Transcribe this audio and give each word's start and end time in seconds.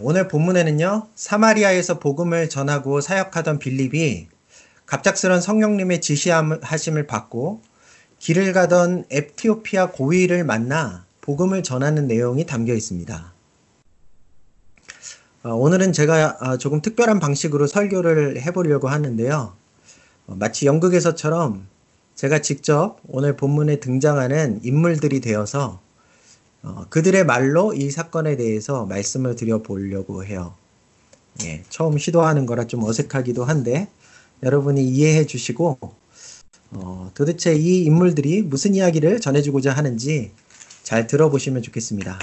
오늘 0.00 0.28
본문에는요, 0.28 1.08
사마리아에서 1.16 1.98
복음을 1.98 2.48
전하고 2.48 3.00
사역하던 3.00 3.58
빌립이 3.58 4.28
갑작스런 4.86 5.40
성령님의 5.40 6.00
지시하심을 6.00 7.08
받고 7.08 7.62
길을 8.20 8.52
가던 8.52 9.06
에티오피아 9.10 9.90
고위를 9.90 10.44
만나 10.44 11.04
복음을 11.20 11.64
전하는 11.64 12.06
내용이 12.06 12.46
담겨 12.46 12.74
있습니다. 12.74 13.32
어, 15.42 15.48
오늘은 15.50 15.92
제가 15.92 16.38
어, 16.42 16.58
조금 16.58 16.80
특별한 16.80 17.18
방식으로 17.18 17.66
설교를 17.66 18.40
해보려고 18.40 18.86
하는데요. 18.86 19.52
어, 20.28 20.34
마치 20.36 20.66
연극에서처럼 20.66 21.66
제가 22.14 22.40
직접 22.40 23.00
오늘 23.08 23.36
본문에 23.36 23.80
등장하는 23.80 24.60
인물들이 24.62 25.20
되어서 25.20 25.80
어, 26.62 26.86
그들의 26.90 27.24
말로 27.24 27.72
이 27.72 27.90
사건에 27.90 28.36
대해서 28.36 28.84
말씀을 28.86 29.36
드려보려고 29.36 30.24
해요. 30.24 30.54
예, 31.44 31.62
처음 31.68 31.98
시도하는 31.98 32.46
거라 32.46 32.66
좀 32.66 32.82
어색하기도 32.82 33.44
한데 33.44 33.88
여러분이 34.42 34.84
이해해 34.84 35.26
주시고 35.26 35.78
어, 36.70 37.10
도대체 37.14 37.54
이 37.54 37.84
인물들이 37.84 38.42
무슨 38.42 38.74
이야기를 38.74 39.20
전해주고자 39.20 39.72
하는지 39.72 40.32
잘 40.82 41.06
들어보시면 41.06 41.62
좋겠습니다. 41.62 42.18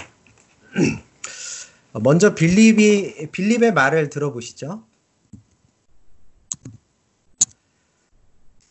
먼저 1.94 2.36
빌립이 2.36 3.28
빌립의 3.32 3.74
말을 3.74 4.10
들어보시죠. 4.10 4.84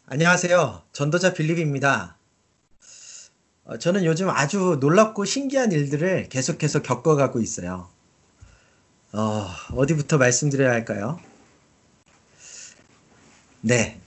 안녕하세요. 0.06 0.82
전도자 0.92 1.32
빌립입니다. 1.32 2.13
어, 3.64 3.78
저는 3.78 4.04
요즘 4.04 4.28
아주 4.28 4.76
놀랍고 4.80 5.24
신기한 5.24 5.72
일들을 5.72 6.28
계속해서 6.28 6.82
겪어가고 6.82 7.40
있어요. 7.40 7.88
어, 9.12 9.46
어디부터 9.72 10.18
말씀드려야 10.18 10.70
할까요? 10.70 11.18
네. 13.60 14.00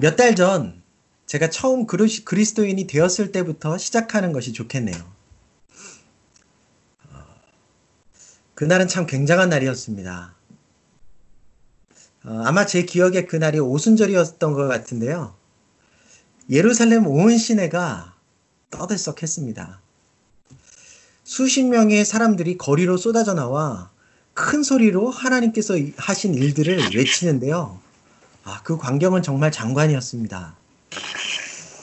몇 0.00 0.16
달 0.16 0.34
전 0.34 0.82
제가 1.26 1.50
처음 1.50 1.86
그리스도인이 1.86 2.86
되었을 2.86 3.32
때부터 3.32 3.78
시작하는 3.78 4.32
것이 4.32 4.52
좋겠네요. 4.52 4.96
어, 7.10 7.18
그날은 8.54 8.88
참 8.88 9.06
굉장한 9.06 9.48
날이었습니다. 9.48 10.34
어, 12.24 12.42
아마 12.44 12.66
제 12.66 12.82
기억에 12.84 13.26
그날이 13.26 13.58
오순절이었던 13.60 14.52
것 14.52 14.68
같은데요. 14.68 15.34
예루살렘 16.50 17.06
온 17.06 17.36
시내가 17.38 18.17
떠들썩했습니다. 18.70 19.80
수십 21.24 21.64
명의 21.64 22.04
사람들이 22.04 22.56
거리로 22.56 22.96
쏟아져 22.96 23.34
나와 23.34 23.90
큰 24.34 24.62
소리로 24.62 25.10
하나님께서 25.10 25.74
하신 25.96 26.34
일들을 26.34 26.94
외치는데요. 26.94 27.80
아, 28.44 28.62
그 28.62 28.78
광경은 28.78 29.22
정말 29.22 29.52
장관이었습니다. 29.52 30.56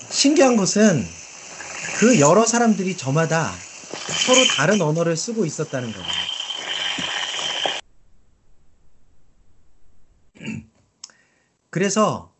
신기한 0.09 0.55
것은 0.55 1.03
그 1.99 2.19
여러 2.19 2.45
사람들이 2.45 2.97
저마다 2.97 3.51
서로 4.25 4.45
다른 4.55 4.81
언어를 4.81 5.15
쓰고 5.15 5.45
있었다는 5.45 5.91
거예요. 5.91 6.07
그래서 11.69 12.33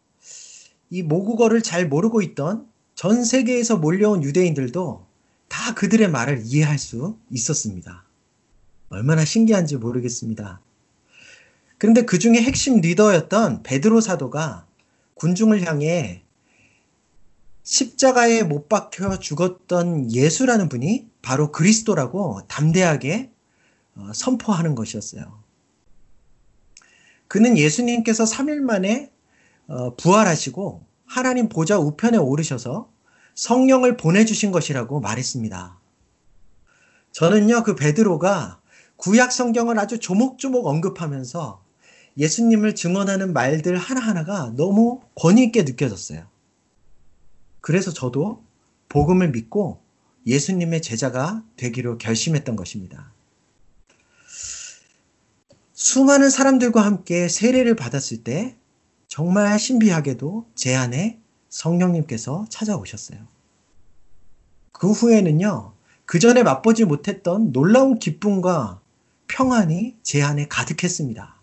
이 0.90 1.04
모국어를 1.04 1.62
잘 1.62 1.88
모르고 1.88 2.22
있던 2.22 2.68
전 2.96 3.26
세계에서 3.26 3.78
몰려온 3.78 4.24
유대인들도 4.24 5.06
다 5.50 5.74
그들의 5.74 6.10
말을 6.10 6.42
이해할 6.46 6.80
수 6.80 7.18
있었습니다. 7.30 8.06
얼마나 8.90 9.26
신기한지 9.26 9.76
모르겠습니다. 9.76 10.62
그런데 11.78 12.04
그 12.04 12.20
중에 12.20 12.36
핵심 12.36 12.80
리더였던 12.80 13.64
베드로 13.64 14.00
사도가 14.00 14.66
군중을 15.16 15.68
향해 15.68 16.24
십자가에 17.64 18.44
못 18.44 18.70
박혀 18.70 19.20
죽었던 19.20 20.12
예수라는 20.14 20.70
분이 20.70 21.10
바로 21.22 21.52
그리스도라고 21.52 22.42
담대하게 22.48 23.32
어, 23.96 24.12
선포하는 24.14 24.76
것이었어요. 24.76 25.44
그는 27.28 27.58
예수님께서 27.58 28.24
3일 28.24 28.60
만에 28.60 29.12
어, 29.68 29.96
부활하시고 29.96 30.86
하나님 31.06 31.50
보좌 31.50 31.80
우편에 31.80 32.18
오르셔서 32.18 32.90
성령을 33.36 33.98
보내주신 33.98 34.52
것이라고 34.52 35.02
말했습니다. 35.02 35.80
저는요, 37.12 37.64
그 37.64 37.76
베드로가 37.76 38.60
구약 38.98 39.32
성경을 39.32 39.78
아주 39.78 40.00
조목조목 40.00 40.66
언급하면서 40.66 41.64
예수님을 42.18 42.76
증언하는 42.76 43.34
말들 43.34 43.78
하나하나가 43.78 44.54
너무 44.56 45.02
권위있게 45.16 45.64
느껴졌어요. 45.64 46.28
그래서 47.60 47.92
저도 47.92 48.44
복음을 48.90 49.32
믿고 49.32 49.82
예수님의 50.26 50.82
제자가 50.82 51.44
되기로 51.58 51.98
결심했던 51.98 52.56
것입니다. 52.56 53.12
수많은 55.74 56.30
사람들과 56.30 56.82
함께 56.82 57.28
세례를 57.28 57.76
받았을 57.76 58.24
때 58.24 58.58
정말 59.08 59.60
신비하게도 59.60 60.50
제 60.56 60.74
안에 60.74 61.20
성령님께서 61.56 62.46
찾아오셨어요. 62.50 63.20
그 64.74 64.92
후에는요, 64.92 65.74
그 66.06 66.20
전에 66.20 66.44
맛보지 66.44 66.84
못했던 66.84 67.54
놀라운 67.54 67.98
기쁨과 67.98 68.82
평안이 69.28 69.96
제 70.04 70.22
안에 70.22 70.50
가득했습니다. 70.50 71.34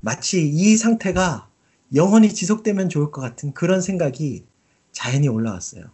마치 0.00 0.48
이 0.48 0.76
상태가 0.76 1.48
영원히 1.94 2.32
지속되면 2.32 2.88
좋을 2.88 3.10
것 3.10 3.20
같은 3.20 3.52
그런 3.52 3.80
생각이 3.80 4.46
자연히 4.92 5.26
올라왔어요. 5.26 5.90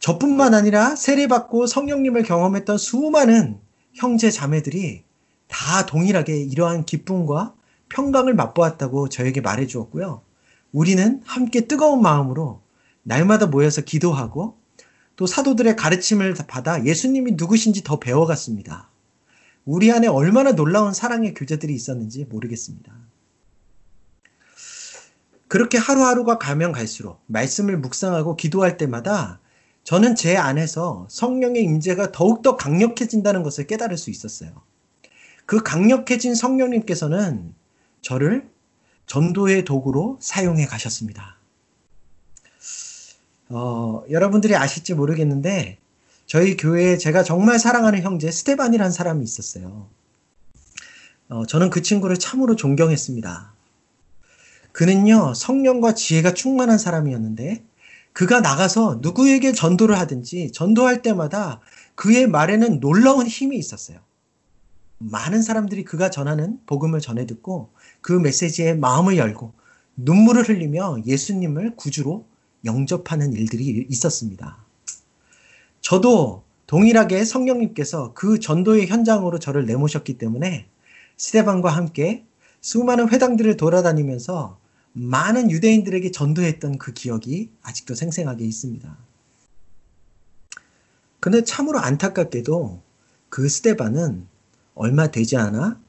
저뿐만 0.00 0.54
아니라 0.54 0.96
세례받고 0.96 1.68
성령님을 1.68 2.24
경험했던 2.24 2.78
수많은 2.78 3.60
형제 3.94 4.32
자매들이 4.32 5.04
다 5.46 5.86
동일하게 5.86 6.42
이러한 6.42 6.84
기쁨과 6.84 7.54
평강을 7.88 8.34
맛보았다고 8.34 9.08
저에게 9.08 9.40
말해 9.40 9.66
주었고요. 9.66 10.22
우리는 10.72 11.22
함께 11.24 11.66
뜨거운 11.66 12.02
마음으로 12.02 12.62
날마다 13.02 13.46
모여서 13.46 13.82
기도하고 13.82 14.58
또 15.16 15.26
사도들의 15.26 15.76
가르침을 15.76 16.34
받아 16.46 16.84
예수님이 16.84 17.32
누구신지 17.32 17.82
더 17.82 17.98
배워갔습니다. 17.98 18.90
우리 19.64 19.90
안에 19.90 20.06
얼마나 20.06 20.52
놀라운 20.52 20.92
사랑의 20.92 21.34
교제들이 21.34 21.74
있었는지 21.74 22.26
모르겠습니다. 22.26 22.92
그렇게 25.48 25.78
하루하루가 25.78 26.38
가면 26.38 26.72
갈수록 26.72 27.22
말씀을 27.26 27.78
묵상하고 27.78 28.36
기도할 28.36 28.76
때마다 28.76 29.40
저는 29.84 30.16
제 30.16 30.36
안에서 30.36 31.06
성령의 31.08 31.62
임재가 31.62 32.10
더욱더 32.10 32.56
강력해진다는 32.56 33.44
것을 33.44 33.68
깨달을 33.68 33.96
수 33.96 34.10
있었어요. 34.10 34.50
그 35.46 35.62
강력해진 35.62 36.34
성령님께서는 36.34 37.54
저를 38.06 38.48
전도의 39.06 39.64
도구로 39.64 40.18
사용해 40.20 40.66
가셨습니다. 40.66 41.38
어, 43.48 44.04
여러분들이 44.08 44.54
아실지 44.54 44.94
모르겠는데 44.94 45.78
저희 46.24 46.56
교회에 46.56 46.98
제가 46.98 47.24
정말 47.24 47.58
사랑하는 47.58 48.02
형제 48.02 48.30
스테반이라는 48.30 48.92
사람이 48.92 49.24
있었어요. 49.24 49.88
어, 51.30 51.46
저는 51.46 51.68
그 51.70 51.82
친구를 51.82 52.16
참으로 52.16 52.54
존경했습니다. 52.54 53.52
그는요, 54.70 55.34
성령과 55.34 55.94
지혜가 55.94 56.32
충만한 56.32 56.78
사람이었는데, 56.78 57.64
그가 58.12 58.40
나가서 58.40 59.00
누구에게 59.02 59.52
전도를 59.52 59.98
하든지 59.98 60.52
전도할 60.52 61.02
때마다 61.02 61.60
그의 61.96 62.28
말에는 62.28 62.78
놀라운 62.78 63.26
힘이 63.26 63.58
있었어요. 63.58 63.98
많은 64.98 65.42
사람들이 65.42 65.84
그가 65.84 66.10
전하는 66.10 66.58
복음을 66.66 67.00
전해 67.00 67.26
듣고 67.26 67.72
그 68.06 68.12
메시지에 68.12 68.74
마음을 68.74 69.16
열고 69.16 69.52
눈물을 69.96 70.48
흘리며 70.48 70.98
예수님을 71.06 71.74
구주로 71.74 72.24
영접하는 72.64 73.32
일들이 73.32 73.84
있었습니다. 73.88 74.58
저도 75.80 76.44
동일하게 76.68 77.24
성령님께서 77.24 78.12
그 78.14 78.38
전도의 78.38 78.86
현장으로 78.86 79.40
저를 79.40 79.66
내모셨기 79.66 80.18
때문에 80.18 80.68
스테반과 81.16 81.68
함께 81.68 82.24
수많은 82.60 83.08
회당들을 83.08 83.56
돌아다니면서 83.56 84.56
많은 84.92 85.50
유대인들에게 85.50 86.08
전도했던 86.12 86.78
그 86.78 86.92
기억이 86.92 87.50
아직도 87.62 87.96
생생하게 87.96 88.44
있습니다. 88.44 88.96
근데 91.18 91.42
참으로 91.42 91.80
안타깝게도 91.80 92.82
그 93.30 93.48
스테반은 93.48 94.28
얼마 94.76 95.10
되지 95.10 95.36
않아 95.36 95.84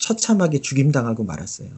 처참하게 0.00 0.60
죽임당하고 0.60 1.22
말았어요. 1.24 1.70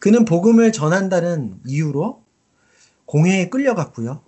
그는 0.00 0.24
복음을 0.24 0.72
전한다는 0.72 1.60
이유로 1.64 2.22
공회에 3.06 3.48
끌려갔고요. 3.48 4.20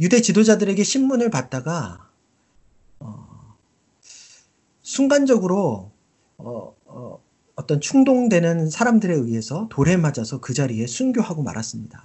유대 0.00 0.20
지도자들에게 0.20 0.82
신문을 0.82 1.30
받다가 1.30 2.08
어, 2.98 3.56
순간적으로 4.82 5.92
어, 6.38 6.74
어, 6.86 7.22
어떤 7.54 7.80
충동되는 7.80 8.70
사람들에 8.70 9.14
의해서 9.14 9.68
돌에 9.70 9.96
맞아서 9.96 10.40
그 10.40 10.54
자리에 10.54 10.86
순교하고 10.86 11.42
말았습니다. 11.42 12.02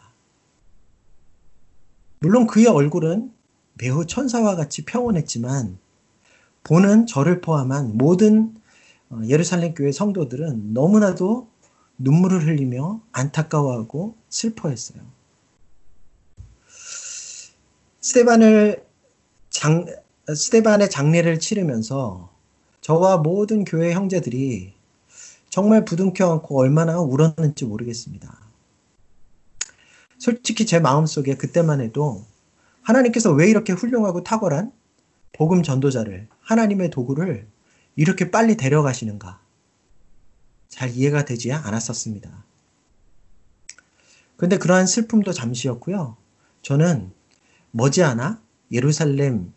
물론 2.20 2.48
그의 2.48 2.68
얼굴은 2.68 3.32
매우 3.76 4.06
천사와 4.06 4.56
같이 4.56 4.86
평온했지만 4.86 5.78
보는 6.64 7.06
저를 7.06 7.42
포함한 7.42 7.98
모든 7.98 8.56
어, 8.56 8.63
예루살렘 9.28 9.74
교회 9.74 9.92
성도들은 9.92 10.74
너무나도 10.74 11.48
눈물을 11.98 12.46
흘리며 12.46 13.02
안타까워하고 13.12 14.16
슬퍼했어요. 14.30 15.02
스테반을 18.02 18.86
장, 19.50 19.86
스테반의 20.28 20.90
장례를 20.90 21.40
치르면서 21.40 22.32
저와 22.82 23.18
모든 23.18 23.64
교회 23.64 23.94
형제들이 23.94 24.74
정말 25.50 25.86
부둥켜 25.86 26.32
안고 26.32 26.60
얼마나 26.60 27.00
울었는지 27.00 27.66
모르겠습니다. 27.66 28.38
솔직히 30.18 30.66
제 30.66 30.80
마음속에 30.80 31.36
그때만 31.36 31.80
해도 31.80 32.26
하나님께서 32.82 33.32
왜 33.32 33.50
이렇게 33.50 33.74
훌륭하고 33.74 34.24
탁월한 34.24 34.72
복음 35.34 35.64
전도자를 35.64 36.28
하나님의 36.42 36.90
도구를 36.90 37.48
이렇게 37.96 38.32
빨리 38.32 38.58
데려가시는가 38.58 39.40
잘 40.70 40.90
이해가 40.90 41.26
되지 41.26 41.52
않았었습니다. 41.52 42.44
근데 44.36 44.58
그러한 44.58 44.88
슬픔도 44.88 45.32
잠시였고요. 45.32 46.18
저는 46.62 47.12
머지않아 47.72 48.42
예루살렘을 48.72 49.52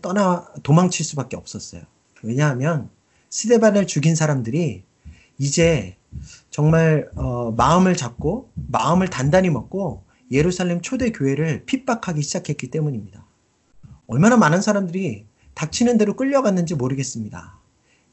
떠나 0.00 0.46
도망칠 0.62 1.04
수밖에 1.04 1.36
없었어요. 1.36 1.82
왜냐하면 2.22 2.88
스데반을 3.30 3.86
죽인 3.86 4.14
사람들이 4.14 4.84
이제 5.38 5.96
정말 6.50 7.10
어, 7.16 7.50
마음을 7.52 7.96
잡고 7.96 8.50
마음을 8.54 9.08
단단히 9.08 9.50
먹고 9.50 10.04
예루살렘 10.30 10.80
초대 10.80 11.10
교회를 11.10 11.64
핍박하기 11.66 12.22
시작했기 12.22 12.70
때문입니다. 12.70 13.24
얼마나 14.06 14.36
많은 14.36 14.62
사람들이 14.62 15.26
닥치는 15.56 15.96
대로 15.96 16.14
끌려갔는지 16.14 16.74
모르겠습니다. 16.74 17.58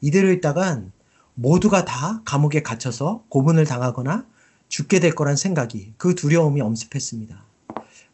이대로 0.00 0.32
있다간 0.32 0.92
모두가 1.34 1.84
다 1.84 2.22
감옥에 2.24 2.62
갇혀서 2.62 3.24
고문을 3.28 3.66
당하거나 3.66 4.26
죽게 4.68 4.98
될 4.98 5.14
거란 5.14 5.36
생각이 5.36 5.92
그 5.98 6.14
두려움이 6.14 6.62
엄습했습니다. 6.62 7.44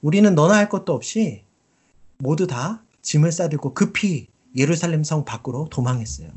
우리는 0.03 0.35
너나 0.35 0.57
할 0.57 0.69
것도 0.69 0.93
없이 0.93 1.45
모두 2.19 2.49
다 2.49 2.83
짐을 3.03 3.31
싸들고 3.31 3.73
급히 3.73 4.27
예루살렘 4.57 5.05
성 5.05 5.25
밖으로 5.25 5.69
도망했어요. 5.71 6.29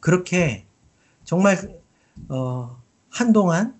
그렇게 0.00 0.66
정말 1.24 1.80
어, 2.28 2.78
한동안 3.08 3.74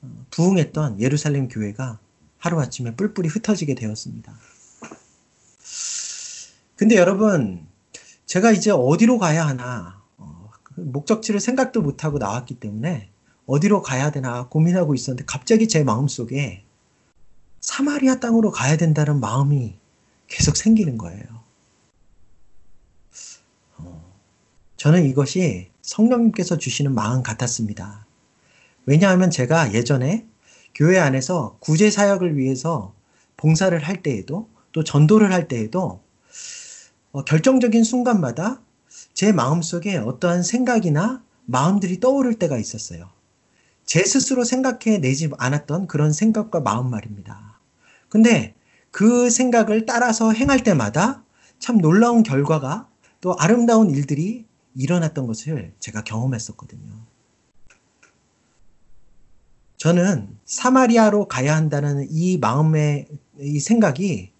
어, 0.00 0.24
부흥했던 0.30 1.02
예루살렘 1.02 1.48
교회가 1.48 1.98
하루아침에 2.38 2.96
뿔뿔이 2.96 3.28
흩어지게 3.28 3.74
되었습니다. 3.74 4.32
근데 6.80 6.96
여러분, 6.96 7.66
제가 8.24 8.52
이제 8.52 8.70
어디로 8.70 9.18
가야 9.18 9.46
하나, 9.46 10.00
어, 10.16 10.48
그 10.62 10.80
목적지를 10.80 11.38
생각도 11.38 11.82
못하고 11.82 12.16
나왔기 12.16 12.54
때문에 12.54 13.10
어디로 13.44 13.82
가야 13.82 14.10
되나 14.10 14.48
고민하고 14.48 14.94
있었는데 14.94 15.26
갑자기 15.26 15.68
제 15.68 15.84
마음속에 15.84 16.64
사마리아 17.60 18.18
땅으로 18.18 18.50
가야 18.50 18.78
된다는 18.78 19.20
마음이 19.20 19.74
계속 20.26 20.56
생기는 20.56 20.96
거예요. 20.96 21.22
어, 23.76 24.14
저는 24.78 25.04
이것이 25.04 25.68
성령님께서 25.82 26.56
주시는 26.56 26.94
마음 26.94 27.22
같았습니다. 27.22 28.06
왜냐하면 28.86 29.30
제가 29.30 29.74
예전에 29.74 30.26
교회 30.74 30.98
안에서 30.98 31.58
구제 31.60 31.90
사역을 31.90 32.38
위해서 32.38 32.94
봉사를 33.36 33.78
할 33.78 34.02
때에도 34.02 34.48
또 34.72 34.82
전도를 34.82 35.30
할 35.30 35.46
때에도 35.46 36.00
어, 37.12 37.24
결정적인 37.24 37.84
순간마다 37.84 38.60
제 39.14 39.32
마음속에 39.32 39.96
어떠한 39.96 40.42
생각이나 40.42 41.22
마음들이 41.44 42.00
떠오를 42.00 42.34
때가 42.34 42.58
있었어요. 42.58 43.10
제 43.84 44.04
스스로 44.04 44.44
생각해 44.44 44.98
내지 44.98 45.30
않았던 45.36 45.88
그런 45.88 46.12
생각과 46.12 46.60
마음 46.60 46.90
말입니다. 46.90 47.58
근데 48.08 48.54
그 48.90 49.30
생각을 49.30 49.86
따라서 49.86 50.32
행할 50.32 50.62
때마다 50.62 51.24
참 51.58 51.78
놀라운 51.78 52.22
결과가 52.22 52.88
또 53.20 53.36
아름다운 53.38 53.90
일들이 53.90 54.46
일어났던 54.76 55.26
것을 55.26 55.72
제가 55.80 56.04
경험했었거든요. 56.04 57.10
저는 59.76 60.36
사마리아로 60.44 61.26
가야 61.26 61.56
한다는 61.56 62.06
이 62.10 62.38
마음의 62.38 63.08
이 63.40 63.60
생각이 63.60 64.30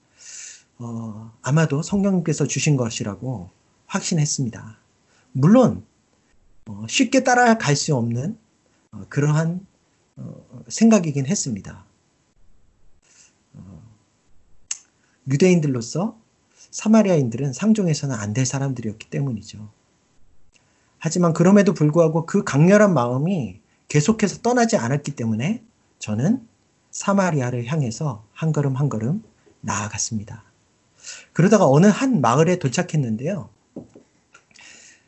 어, 0.80 1.30
아마도 1.42 1.82
성령님께서 1.82 2.46
주신 2.46 2.76
것이라고 2.76 3.50
확신했습니다. 3.86 4.78
물론 5.32 5.84
어, 6.68 6.86
쉽게 6.88 7.22
따라갈 7.22 7.76
수 7.76 7.94
없는 7.94 8.38
어, 8.92 9.04
그러한 9.10 9.66
어, 10.16 10.64
생각이긴 10.68 11.26
했습니다. 11.26 11.84
어, 13.54 13.82
유대인들로서 15.28 16.18
사마리아인들은 16.70 17.52
상종해서는 17.52 18.16
안 18.16 18.32
될 18.32 18.46
사람들이었기 18.46 19.10
때문이죠. 19.10 19.68
하지만 20.98 21.32
그럼에도 21.34 21.74
불구하고 21.74 22.24
그 22.24 22.42
강렬한 22.44 22.94
마음이 22.94 23.60
계속해서 23.88 24.40
떠나지 24.40 24.76
않았기 24.76 25.14
때문에 25.14 25.62
저는 25.98 26.46
사마리아를 26.90 27.66
향해서 27.66 28.24
한 28.32 28.52
걸음 28.52 28.76
한 28.76 28.88
걸음 28.88 29.22
나아갔습니다. 29.60 30.49
그러다가 31.32 31.68
어느 31.68 31.86
한 31.86 32.20
마을에 32.20 32.58
도착했는데요. 32.58 33.48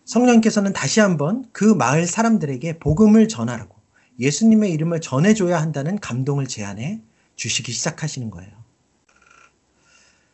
성령께서는 0.04 0.72
다시 0.72 1.00
한번 1.00 1.46
그 1.52 1.64
마을 1.64 2.06
사람들에게 2.06 2.78
복음을 2.78 3.28
전하라고 3.28 3.74
예수님의 4.18 4.72
이름을 4.72 5.00
전해줘야 5.00 5.60
한다는 5.60 5.98
감동을 5.98 6.46
제안해 6.46 7.00
주시기 7.36 7.72
시작하시는 7.72 8.30
거예요. 8.30 8.50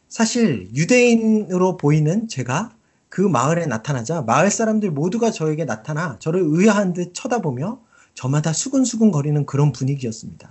사실 0.09 0.69
유대인으로 0.75 1.76
보이는 1.76 2.29
제가 2.29 2.75
그 3.09 3.20
마을에 3.20 3.67
나타나자 3.67 4.22
마을 4.22 4.51
사람들 4.51 4.91
모두가 4.91 5.31
저에게 5.31 5.65
나타나 5.65 6.19
저를 6.19 6.43
의아한 6.44 6.93
듯 6.93 7.15
쳐다보며 7.15 7.81
저마다 8.15 8.53
수근수근 8.53 9.13
거리는 9.13 9.46
그런 9.46 9.72
분위기였습니다. 9.72 10.48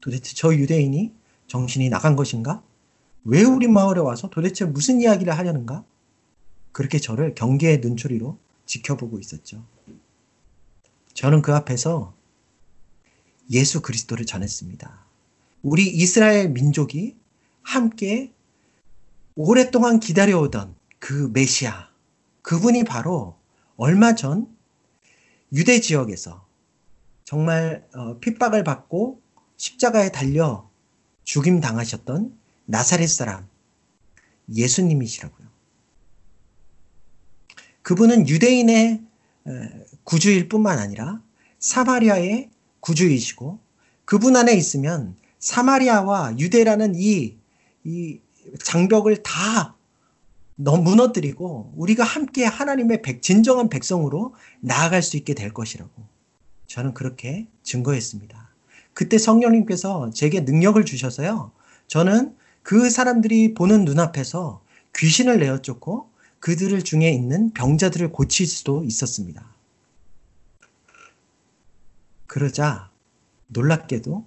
도대체 0.00 0.34
저 0.34 0.54
유대인이 0.54 1.12
정신이 1.46 1.88
나간 1.90 2.16
것인가? 2.16 2.62
왜 3.24 3.42
우리 3.42 3.68
마을에 3.68 4.00
와서 4.00 4.28
도대체 4.28 4.64
무슨 4.64 5.00
이야기를 5.00 5.36
하려는가? 5.36 5.84
그렇게 6.72 6.98
저를 6.98 7.34
경계의 7.34 7.78
눈초리로 7.80 8.38
지켜보고 8.66 9.18
있었죠. 9.18 9.64
저는 11.14 11.42
그 11.42 11.54
앞에서 11.54 12.14
예수 13.50 13.82
그리스도를 13.82 14.26
전했습니다. 14.26 15.04
우리 15.62 15.86
이스라엘 15.86 16.50
민족이 16.50 17.16
함께 17.62 18.32
오랫동안 19.36 20.00
기다려오던 20.00 20.74
그 20.98 21.30
메시아, 21.32 21.88
그분이 22.42 22.84
바로 22.84 23.36
얼마 23.76 24.14
전 24.14 24.46
유대 25.52 25.80
지역에서 25.80 26.44
정말 27.24 27.86
어, 27.94 28.18
핍박을 28.18 28.64
받고 28.64 29.20
십자가에 29.56 30.12
달려 30.12 30.68
죽임 31.24 31.60
당하셨던 31.60 32.38
나사렛 32.66 33.08
사람 33.08 33.48
예수님이시라고요. 34.52 35.46
그분은 37.82 38.28
유대인의 38.28 39.02
구주일 40.04 40.48
뿐만 40.48 40.78
아니라 40.78 41.22
사마리아의 41.58 42.50
구주이시고 42.80 43.58
그분 44.04 44.36
안에 44.36 44.54
있으면 44.54 45.16
사마리아와 45.38 46.38
유대라는 46.38 46.94
이, 46.96 47.36
이 47.84 48.20
장벽을 48.62 49.22
다 49.22 49.76
무너뜨리고 50.56 51.72
우리가 51.76 52.04
함께 52.04 52.44
하나님의 52.44 53.02
백, 53.02 53.22
진정한 53.22 53.68
백성으로 53.68 54.34
나아갈 54.60 55.02
수 55.02 55.16
있게 55.16 55.34
될 55.34 55.52
것이라고 55.52 55.90
저는 56.66 56.94
그렇게 56.94 57.46
증거했습니다. 57.62 58.50
그때 58.92 59.18
성령님께서 59.18 60.10
제게 60.10 60.40
능력을 60.40 60.82
주셔서요. 60.84 61.52
저는 61.88 62.36
그 62.64 62.88
사람들이 62.88 63.52
보는 63.52 63.84
눈앞에서 63.84 64.64
귀신을 64.96 65.38
내어 65.38 65.60
쫓고 65.60 66.10
그들 66.40 66.82
중에 66.82 67.10
있는 67.10 67.52
병자들을 67.52 68.10
고칠 68.10 68.46
수도 68.46 68.82
있었습니다. 68.84 69.46
그러자 72.26 72.90
놀랍게도 73.48 74.26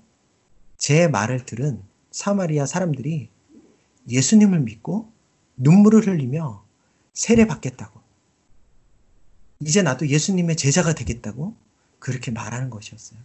제 0.78 1.08
말을 1.08 1.46
들은 1.46 1.82
사마리아 2.12 2.68
사람들이 2.68 3.30
예수님을 4.08 4.60
믿고 4.60 5.12
눈물을 5.56 6.06
흘리며 6.06 6.64
세례 7.14 7.48
받겠다고. 7.48 8.00
이제 9.62 9.82
나도 9.82 10.08
예수님의 10.08 10.58
제자가 10.58 10.94
되겠다고 10.94 11.56
그렇게 11.98 12.30
말하는 12.30 12.70
것이었어요. 12.70 13.20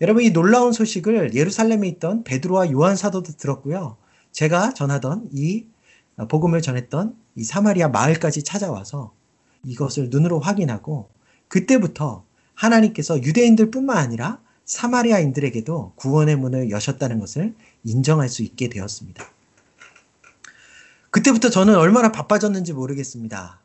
여러분 0.00 0.22
이 0.22 0.30
놀라운 0.30 0.72
소식을 0.72 1.34
예루살렘에 1.34 1.86
있던 1.88 2.24
베드로와 2.24 2.70
요한 2.72 2.96
사도도 2.96 3.32
들었고요. 3.36 3.96
제가 4.32 4.74
전하던 4.74 5.30
이 5.32 5.66
복음을 6.28 6.60
전했던 6.60 7.16
이 7.36 7.44
사마리아 7.44 7.88
마을까지 7.88 8.42
찾아와서 8.42 9.12
이것을 9.64 10.10
눈으로 10.10 10.40
확인하고 10.40 11.08
그때부터 11.48 12.24
하나님께서 12.54 13.22
유대인들뿐만 13.22 13.96
아니라 13.96 14.40
사마리아인들에게도 14.64 15.92
구원의 15.96 16.36
문을 16.36 16.70
여셨다는 16.70 17.18
것을 17.18 17.54
인정할 17.84 18.28
수 18.28 18.42
있게 18.42 18.68
되었습니다. 18.68 19.24
그때부터 21.10 21.50
저는 21.50 21.76
얼마나 21.76 22.10
바빠졌는지 22.10 22.72
모르겠습니다. 22.72 23.60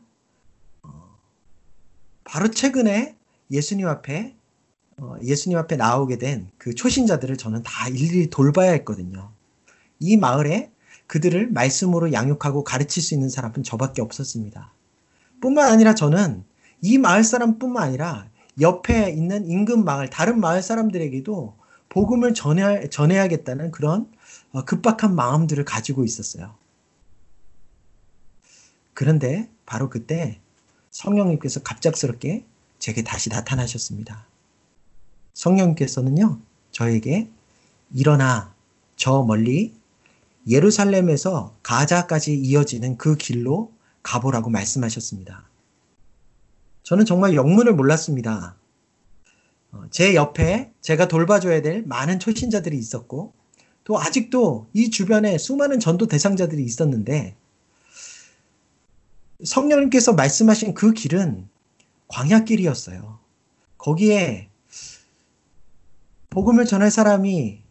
어, 0.84 1.18
바로 2.24 2.52
최근에 2.52 3.16
예수님 3.50 3.88
앞에 3.88 4.36
어, 4.36 4.39
예수님 5.24 5.58
앞에 5.58 5.76
나오게 5.76 6.18
된 6.18 6.50
그 6.58 6.76
초신자들을 6.76 7.38
저는 7.38 7.64
다 7.64 7.88
일일이 7.88 8.30
돌봐야 8.30 8.72
했거든요. 8.72 9.32
이 10.00 10.18
마을에 10.18 10.72
그들을 11.08 11.50
말씀으로 11.52 12.14
양육하고 12.14 12.64
가르칠 12.64 13.02
수 13.02 13.14
있는 13.14 13.30
사람은 13.30 13.64
저밖에 13.64 14.02
없었습니다. 14.02 14.72
뿐만 15.42 15.72
아니라 15.72 15.96
저는 15.96 16.44
이 16.82 16.98
마을 16.98 17.24
사람뿐만 17.24 17.82
아니라 17.84 18.30
옆에 18.62 19.10
있는 19.10 19.50
인근 19.50 19.84
마을, 19.84 20.10
다른 20.10 20.40
마을 20.40 20.62
사람들에게도 20.62 21.56
복음을 21.90 22.34
전해, 22.34 22.90
전해야겠다는 22.90 23.72
그런 23.72 24.12
어, 24.52 24.64
급박한 24.66 25.16
마음들을 25.16 25.66
가지고 25.66 26.04
있었어요. 26.04 26.54
그런데 28.94 29.50
바로 29.66 29.90
그때 29.90 30.40
성령님께서 30.92 31.62
갑작스럽게 31.64 32.46
제게 32.80 33.04
다시 33.04 33.30
나타나셨습니다. 33.30 34.29
성령님께서는요, 35.34 36.40
저에게 36.72 37.30
일어나 37.94 38.54
저 38.96 39.24
멀리 39.24 39.74
예루살렘에서 40.48 41.56
가자까지 41.64 42.36
이어지는 42.36 42.98
그 42.98 43.16
길로 43.16 43.72
가보라고 44.04 44.50
말씀하셨습니다. 44.50 45.48
저는 46.84 47.06
정말 47.06 47.36
영문을 47.36 47.74
몰랐습니다. 47.76 48.56
어, 49.72 49.84
제 49.92 50.16
옆에 50.16 50.72
제가 50.82 51.08
돌봐줘야 51.08 51.62
될 51.62 51.84
많은 51.84 52.20
초신자들이 52.20 52.78
있었고, 52.78 53.34
또 53.84 54.00
아직도 54.00 54.68
이 54.74 54.90
주변에 54.90 55.38
수많은 55.38 55.80
전도 55.80 56.08
대상자들이 56.08 56.64
있었는데, 56.64 57.36
성령님께서 59.44 60.14
말씀하신 60.14 60.74
그 60.74 60.94
길은 60.94 61.48
광야길이었어요. 62.08 63.20
거기에 63.78 64.49
복음을 66.30 66.66
전할 66.66 66.92
사람이 66.92 67.62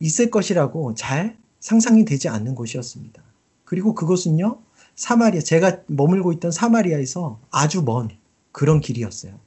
있을 0.00 0.30
것이라고 0.30 0.94
잘 0.94 1.36
상상이 1.60 2.04
되지 2.04 2.28
않는 2.28 2.54
곳이었습니다. 2.54 3.22
그리고 3.64 3.94
그것은요, 3.94 4.62
사마리아, 4.94 5.40
제가 5.40 5.82
머물고 5.86 6.32
있던 6.34 6.50
사마리아에서 6.50 7.40
아주 7.50 7.82
먼 7.82 8.10
그런 8.52 8.80
길이었어요. 8.80 9.38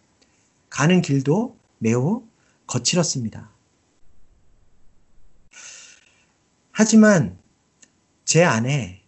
가는 0.69 1.01
길도 1.01 1.55
매우 1.79 2.24
거칠었습니다. 2.67 3.50
하지만 6.71 7.38
제 8.24 8.43
안에 8.43 9.01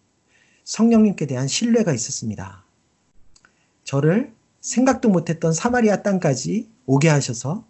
성령님께 0.66 1.28
대한 1.28 1.48
신뢰가 1.48 1.94
있었습니다. 1.94 2.66
저를 3.84 4.34
생각도 4.60 5.10
못했던 5.10 5.54
사마리아 5.54 6.04
땅까지 6.04 6.70
오게 6.86 7.08
하셔서 7.10 7.66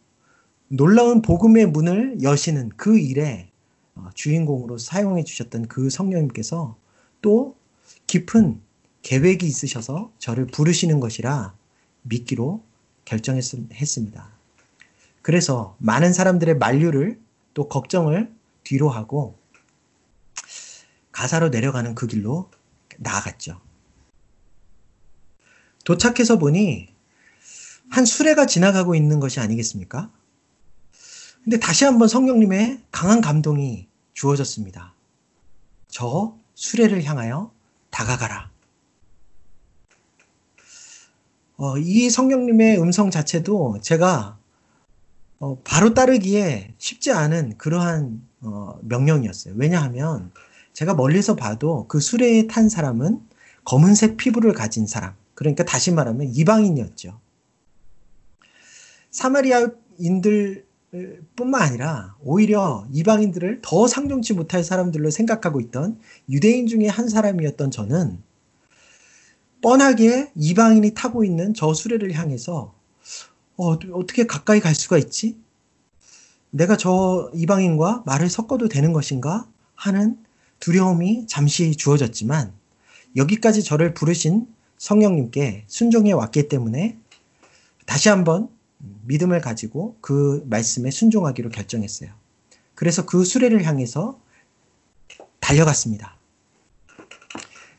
놀라운 0.75 1.21
복음의 1.21 1.67
문을 1.67 2.23
여시는 2.23 2.69
그 2.77 2.97
일에 2.97 3.51
어, 3.93 4.09
주인공으로 4.15 4.79
사용해 4.79 5.23
주셨던 5.23 5.67
그 5.67 5.91
성령님께서 5.91 6.75
또 7.21 7.55
깊은 8.07 8.59
계획이 9.03 9.45
있으셔서 9.45 10.11
저를 10.17 10.47
부르시는 10.47 10.99
것이라 10.99 11.55
믿기로 12.01 12.63
결정했습니다. 13.05 14.31
그래서 15.21 15.75
많은 15.77 16.11
사람들의 16.11 16.57
만류를 16.57 17.19
또 17.53 17.69
걱정을 17.69 18.33
뒤로 18.63 18.89
하고 18.89 19.37
가사로 21.11 21.49
내려가는 21.49 21.93
그 21.93 22.07
길로 22.07 22.49
나아갔죠. 22.97 23.61
도착해서 25.85 26.39
보니 26.39 26.87
한 27.91 28.05
수레가 28.05 28.47
지나가고 28.47 28.95
있는 28.95 29.19
것이 29.19 29.39
아니겠습니까? 29.39 30.09
근데 31.43 31.59
다시 31.59 31.83
한번 31.83 32.07
성령님의 32.07 32.81
강한 32.91 33.19
감동이 33.19 33.87
주어졌습니다. 34.13 34.93
저 35.89 36.37
수레를 36.55 37.03
향하여 37.03 37.51
다가가라. 37.89 38.49
어, 41.57 41.77
이 41.77 42.09
성령님의 42.09 42.79
음성 42.79 43.11
자체도 43.11 43.79
제가 43.81 44.37
어, 45.39 45.59
바로 45.63 45.93
따르기에 45.93 46.73
쉽지 46.77 47.11
않은 47.11 47.57
그러한 47.57 48.25
어, 48.41 48.79
명령이었어요. 48.81 49.55
왜냐하면 49.57 50.31
제가 50.71 50.93
멀리서 50.93 51.35
봐도 51.35 51.85
그 51.87 51.99
수레에 51.99 52.47
탄 52.47 52.69
사람은 52.69 53.21
검은색 53.65 54.17
피부를 54.17 54.53
가진 54.53 54.87
사람, 54.87 55.13
그러니까 55.35 55.63
다시 55.63 55.91
말하면 55.91 56.27
이방인이었죠. 56.33 57.19
사마리아인들 59.11 60.65
뿐만 61.35 61.61
아니라 61.61 62.15
오히려 62.21 62.85
이방인들을 62.91 63.61
더 63.63 63.87
상종치 63.87 64.33
못할 64.33 64.63
사람들로 64.63 65.09
생각하고 65.09 65.59
있던 65.59 65.99
유대인 66.29 66.67
중에 66.67 66.87
한 66.87 67.09
사람이었던 67.09 67.71
저는 67.71 68.21
뻔하게 69.61 70.31
이방인이 70.35 70.93
타고 70.93 71.23
있는 71.23 71.53
저 71.53 71.73
수레를 71.73 72.13
향해서 72.13 72.75
어, 73.55 73.71
어떻게 73.71 74.27
가까이 74.27 74.59
갈 74.59 74.75
수가 74.75 74.97
있지? 74.97 75.37
내가 76.51 76.77
저 76.77 77.31
이방인과 77.33 78.03
말을 78.05 78.29
섞어도 78.29 78.67
되는 78.67 78.93
것인가? 78.93 79.47
하는 79.75 80.17
두려움이 80.59 81.27
잠시 81.27 81.75
주어졌지만 81.75 82.53
여기까지 83.15 83.63
저를 83.63 83.93
부르신 83.93 84.47
성령님께 84.77 85.65
순종해 85.67 86.11
왔기 86.11 86.47
때문에 86.47 86.97
다시 87.85 88.09
한번 88.09 88.49
믿음을 89.05 89.41
가지고 89.41 89.97
그 90.01 90.43
말씀에 90.47 90.91
순종하기로 90.91 91.49
결정했어요. 91.49 92.11
그래서 92.75 93.05
그 93.05 93.23
수레를 93.23 93.65
향해서 93.65 94.19
달려갔습니다. 95.39 96.17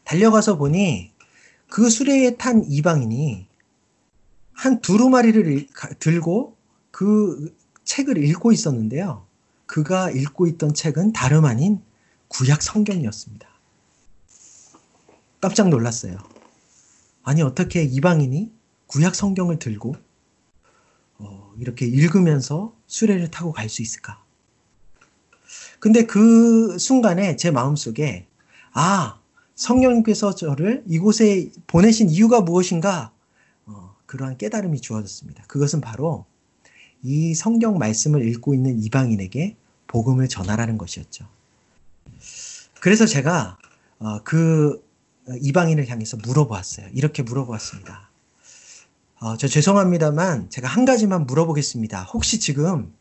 달려가서 0.05 0.57
보니 0.57 1.13
그 1.69 1.91
수레에 1.91 2.37
탄 2.37 2.65
이방인이 2.69 3.47
한 4.53 4.81
두루마리를 4.81 5.67
들고 5.99 6.57
그 6.91 7.57
책을 7.85 8.23
읽고 8.25 8.53
있었는데요. 8.53 9.27
그가 9.67 10.11
읽고 10.11 10.47
있던 10.47 10.75
책은 10.75 11.13
다름 11.13 11.45
아닌 11.45 11.83
구약 12.29 12.63
성경이었습니다. 12.63 13.49
깜짝 15.41 15.69
놀랐어요. 15.69 16.17
아니, 17.23 17.43
어떻게 17.43 17.83
이방인이 17.83 18.53
구약 18.87 19.15
성경을 19.15 19.59
들고 19.59 19.97
어, 21.19 21.53
이렇게 21.59 21.87
읽으면서 21.87 22.75
수레를 22.87 23.31
타고 23.31 23.53
갈 23.53 23.69
수 23.69 23.83
있을까? 23.83 24.23
근데 25.81 26.07
그 26.07 26.79
순간에 26.79 27.37
제 27.37 27.51
마음속에 27.51 28.27
아 28.73 29.21
성령님께서 29.55 30.35
저를 30.35 30.83
이곳에 30.89 31.51
보내신 31.67 32.11
이유가 32.11 32.41
무엇인가 32.41 33.13
어, 33.67 33.95
그러한 34.07 34.39
깨달음이 34.39 34.81
주어졌습니다. 34.81 35.45
그것은 35.47 35.81
바로 35.81 36.25
이 37.03 37.35
성경 37.35 37.79
말씀을 37.79 38.27
읽고 38.29 38.55
있는 38.55 38.83
이방인에게 38.83 39.57
복음을 39.87 40.27
전하라는 40.29 40.79
것이었죠. 40.79 41.27
그래서 42.81 43.07
제가 43.07 43.59
어, 43.99 44.23
그 44.25 44.83
이방인을 45.41 45.89
향해서 45.89 46.17
물어보았어요. 46.19 46.89
이렇게 46.93 47.23
물어보았습니다. 47.23 48.11
어, 49.25 49.39
저 49.39 49.49
죄송합니다만 49.49 50.51
제가 50.51 50.69
한 50.69 50.85
가지만 50.85 51.25
물어보겠습니다. 51.25 52.03
혹시 52.13 52.39
지금 52.39 52.95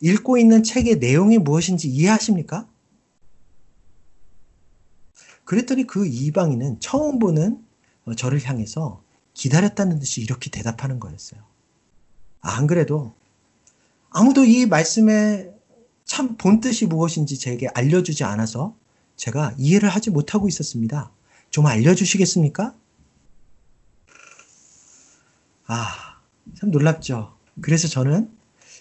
읽고 0.00 0.38
있는 0.38 0.62
책의 0.62 0.96
내용이 0.96 1.36
무엇인지 1.36 1.88
이해하십니까? 1.88 2.66
그랬더니 5.44 5.86
그 5.86 6.06
이방인은 6.06 6.80
처음 6.80 7.18
보는 7.18 7.62
어, 8.06 8.14
저를 8.14 8.42
향해서 8.42 9.02
기다렸다는 9.34 9.98
듯이 9.98 10.22
이렇게 10.22 10.48
대답하는 10.48 10.98
거였어요. 10.98 11.42
아, 12.40 12.52
안 12.52 12.66
그래도 12.66 13.12
아무도 14.08 14.46
이 14.46 14.64
말씀의 14.64 15.52
참 16.06 16.38
본뜻이 16.38 16.86
무엇인지 16.86 17.38
제게 17.38 17.68
알려주지 17.74 18.24
않아서 18.24 18.74
제가 19.16 19.54
이해를 19.58 19.90
하지 19.90 20.08
못하고 20.08 20.48
있었습니다. 20.48 21.12
좀 21.50 21.66
알려주시겠습니까? 21.66 22.74
아, 25.70 26.18
참 26.54 26.70
놀랍죠. 26.70 27.36
그래서 27.60 27.88
저는 27.88 28.30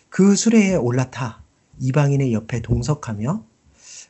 그 0.09 0.37
수레에 0.37 0.75
올라타 0.75 1.43
이방인의 1.79 2.33
옆에 2.33 2.61
동석하며 2.61 3.45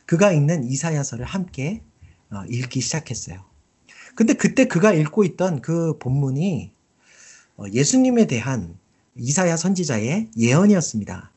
그가 0.05 0.31
읽는 0.31 0.63
이사야서를 0.63 1.25
함께 1.25 1.81
어, 2.29 2.43
읽기 2.47 2.81
시작했어요. 2.81 3.43
근데 4.13 4.33
그때 4.33 4.65
그가 4.65 4.93
읽고 4.93 5.23
있던 5.23 5.61
그 5.61 5.97
본문이 5.97 6.71
어, 7.57 7.63
예수님에 7.73 8.27
대한 8.27 8.77
이사야 9.15 9.57
선지자의 9.57 10.29
예언이었습니다. 10.37 11.31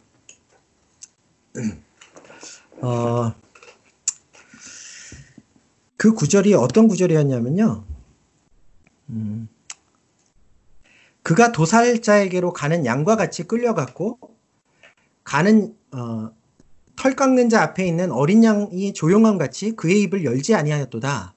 어, 2.82 3.34
그 5.96 6.12
구절이 6.12 6.52
어떤 6.52 6.86
구절이었냐면요. 6.86 7.84
음, 9.08 9.48
그가 11.22 11.52
도살자에게로 11.52 12.52
가는 12.52 12.86
양과 12.86 13.16
같이 13.16 13.44
끌려갔고 13.44 14.18
가는 15.24 15.74
어, 15.92 16.30
털 16.96 17.14
깎는 17.14 17.48
자 17.48 17.62
앞에 17.62 17.86
있는 17.86 18.10
어린 18.12 18.44
양이 18.44 18.92
조용함 18.92 19.38
같이 19.38 19.72
그의 19.72 20.02
입을 20.02 20.24
열지 20.24 20.54
아니하였도다. 20.54 21.34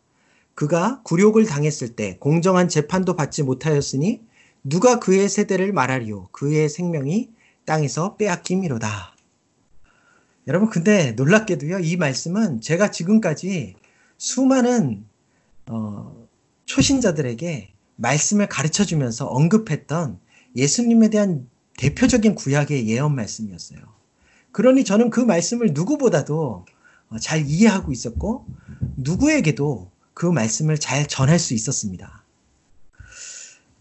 그가 0.55 1.01
굴욕을 1.03 1.45
당했을 1.45 1.95
때 1.95 2.17
공정한 2.19 2.67
재판도 2.67 3.15
받지 3.15 3.43
못하였으니 3.43 4.21
누가 4.63 4.99
그의 4.99 5.27
세대를 5.27 5.73
말하리요 5.73 6.27
그의 6.31 6.69
생명이 6.69 7.29
땅에서 7.65 8.15
빼앗김이로다. 8.17 9.15
여러분 10.47 10.69
근데 10.69 11.13
놀랍게도요 11.13 11.79
이 11.79 11.95
말씀은 11.95 12.61
제가 12.61 12.91
지금까지 12.91 13.75
수많은 14.17 15.05
어, 15.69 16.27
초신자들에게 16.65 17.72
말씀을 17.95 18.47
가르쳐 18.47 18.85
주면서 18.85 19.27
언급했던 19.27 20.19
예수님에 20.55 21.09
대한 21.09 21.47
대표적인 21.77 22.35
구약의 22.35 22.87
예언 22.87 23.15
말씀이었어요. 23.15 23.79
그러니 24.51 24.83
저는 24.83 25.09
그 25.09 25.19
말씀을 25.19 25.71
누구보다도 25.73 26.65
어, 27.09 27.19
잘 27.19 27.45
이해하고 27.45 27.91
있었고 27.91 28.45
누구에게도 28.97 29.91
그 30.13 30.25
말씀을 30.25 30.77
잘 30.77 31.07
전할 31.07 31.39
수 31.39 31.53
있었습니다. 31.53 32.23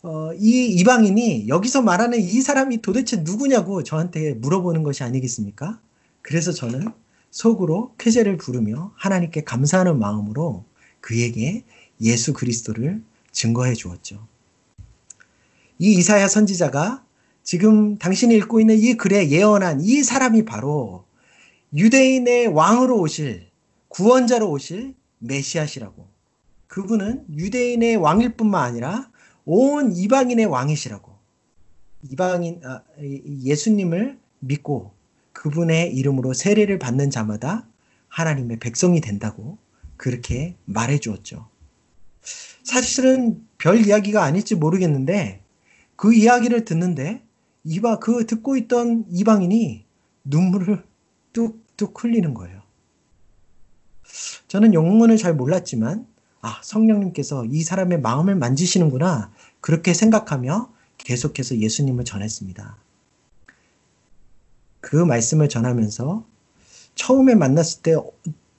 어, 0.03 0.33
이 0.35 0.67
이방인이 0.67 1.49
여기서 1.49 1.83
말하는 1.83 2.19
이 2.21 2.41
사람이 2.41 2.83
도대체 2.83 3.19
누구냐고 3.19 3.85
저한테 3.85 4.35
물어보는 4.35 4.83
것이 4.83 5.05
아니겠습니까? 5.05 5.81
그래서 6.23 6.53
저는 6.53 6.89
속으로 7.31 7.95
쾌제를 7.99 8.37
부르며 8.37 8.93
하나님께 8.97 9.45
감사하는 9.45 9.99
마음으로 9.99 10.65
그에게 11.01 11.65
예수 12.01 12.33
그리스도를 12.33 13.03
증거해 13.33 13.75
주었죠. 13.75 14.27
이 15.79 15.95
이사야 15.95 16.29
선지자가 16.29 17.05
지금 17.43 17.99
당신이 17.99 18.35
읽고 18.37 18.61
있는 18.61 18.79
이 18.79 18.95
글에 18.95 19.31
예언한 19.31 19.81
이 19.81 20.03
사람이 20.03 20.45
바로 20.45 21.05
유대인의 21.75 22.49
왕으로 22.49 23.01
오실 23.01 23.49
구원자로 23.89 24.51
오실 24.51 24.95
메시아시라고. 25.19 26.07
그분은 26.69 27.27
유대인의 27.37 27.97
왕일 27.97 28.37
뿐만 28.37 28.65
아니라 28.65 29.11
온 29.45 29.93
이방인의 29.93 30.47
왕이시라고. 30.47 31.13
이방인 32.11 32.61
아, 32.65 32.83
예수님을 33.01 34.19
믿고 34.41 34.93
그분의 35.33 35.95
이름으로 35.95 36.33
세례를 36.33 36.79
받는 36.79 37.11
자마다 37.11 37.67
하나님의 38.09 38.59
백성이 38.59 39.01
된다고 39.01 39.59
그렇게 39.97 40.57
말해 40.65 40.99
주었죠. 40.99 41.49
사실은 42.63 43.47
별 43.59 43.85
이야기가 43.87 44.23
아닐지 44.23 44.55
모르겠는데 44.55 45.43
그 45.97 46.15
이야기를 46.15 46.65
듣는데 46.65 47.23
이바 47.65 47.99
그 47.99 48.27
듣고 48.27 48.57
있던 48.57 49.05
이방인이 49.11 49.85
눈물을 50.25 50.85
뚝뚝 51.33 52.03
흘리는 52.03 52.35
거예요. 52.35 52.63
저는 54.49 54.75
영문을 54.75 55.17
잘 55.17 55.35
몰랐지만 55.35 56.07
아 56.41 56.61
성령님께서 56.63 57.47
이 57.47 57.63
사람의 57.63 58.01
마음을 58.01 58.35
만지시는구나 58.35 59.33
그렇게 59.61 59.95
생각하며 59.95 60.73
계속해서 60.99 61.59
예수님을 61.59 62.05
전했습니다. 62.05 62.77
그 64.81 64.97
말씀을 64.97 65.49
전하면서 65.49 66.27
처음에 66.95 67.35
만났을 67.35 67.83
때 67.83 67.97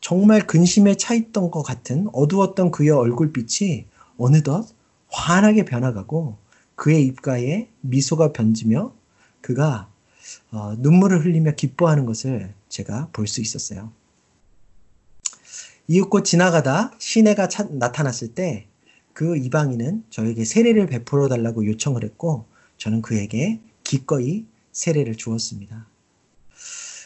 정말 0.03 0.45
근심에 0.45 0.95
차 0.95 1.13
있던 1.13 1.49
것 1.49 1.63
같은 1.63 2.07
어두웠던 2.11 2.71
그의 2.71 2.89
얼굴빛이 2.89 3.85
어느덧 4.17 4.67
환하게 5.07 5.65
변화가고 5.65 6.37
그의 6.75 7.05
입가에 7.05 7.69
미소가 7.81 8.33
번지며 8.33 8.93
그가 9.41 9.89
어, 10.51 10.75
눈물을 10.77 11.23
흘리며 11.23 11.51
기뻐하는 11.51 12.05
것을 12.05 12.53
제가 12.69 13.09
볼 13.13 13.27
수 13.27 13.41
있었어요. 13.41 13.91
이윽고 15.87 16.23
지나가다 16.23 16.91
시내가 16.99 17.47
차, 17.47 17.63
나타났을 17.63 18.33
때 18.35 18.67
그 19.13 19.37
이방인은 19.37 20.05
저에게 20.09 20.43
세례를 20.43 20.87
베풀어 20.87 21.27
달라고 21.29 21.65
요청을 21.67 22.03
했고 22.03 22.45
저는 22.77 23.01
그에게 23.01 23.61
기꺼이 23.83 24.45
세례를 24.71 25.15
주었습니다. 25.15 25.87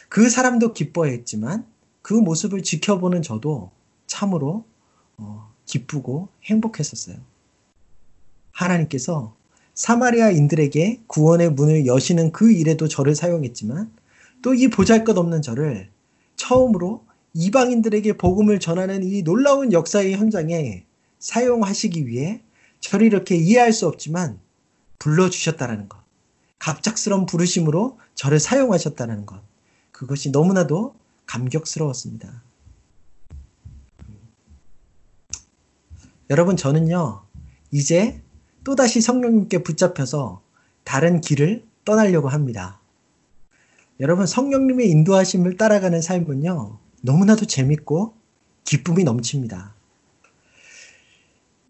그 0.08 0.30
사람도 0.30 0.72
기뻐했지만 0.72 1.66
그 2.08 2.14
모습을 2.14 2.62
지켜보는 2.62 3.20
저도 3.20 3.70
참으로 4.06 4.64
어, 5.18 5.52
기쁘고 5.66 6.28
행복했었어요. 6.42 7.18
하나님께서 8.50 9.36
사마리아인들에게 9.74 11.02
구원의 11.06 11.50
문을 11.52 11.84
여시는 11.84 12.32
그 12.32 12.50
일에도 12.50 12.88
저를 12.88 13.14
사용했지만 13.14 13.92
또 14.40 14.54
이 14.54 14.68
보잘것없는 14.68 15.42
저를 15.42 15.90
처음으로 16.36 17.04
이방인들에게 17.34 18.16
복음을 18.16 18.58
전하는 18.58 19.02
이 19.02 19.22
놀라운 19.22 19.74
역사의 19.74 20.16
현장에 20.16 20.86
사용하시기 21.18 22.06
위해 22.06 22.40
저를 22.80 23.06
이렇게 23.06 23.36
이해할 23.36 23.74
수 23.74 23.86
없지만 23.86 24.40
불러주셨다는 24.98 25.90
것. 25.90 25.98
갑작스러운 26.58 27.26
부르심으로 27.26 27.98
저를 28.14 28.40
사용하셨다는 28.40 29.26
것. 29.26 29.42
그것이 29.92 30.30
너무나도 30.30 30.97
감격스러웠습니다. 31.28 32.42
여러분, 36.30 36.56
저는요, 36.56 37.22
이제 37.70 38.20
또다시 38.64 39.00
성령님께 39.00 39.62
붙잡혀서 39.62 40.42
다른 40.84 41.20
길을 41.20 41.64
떠나려고 41.84 42.28
합니다. 42.28 42.80
여러분, 44.00 44.26
성령님의 44.26 44.90
인도하심을 44.90 45.56
따라가는 45.56 46.02
삶은요, 46.02 46.78
너무나도 47.02 47.46
재밌고 47.46 48.14
기쁨이 48.64 49.04
넘칩니다. 49.04 49.74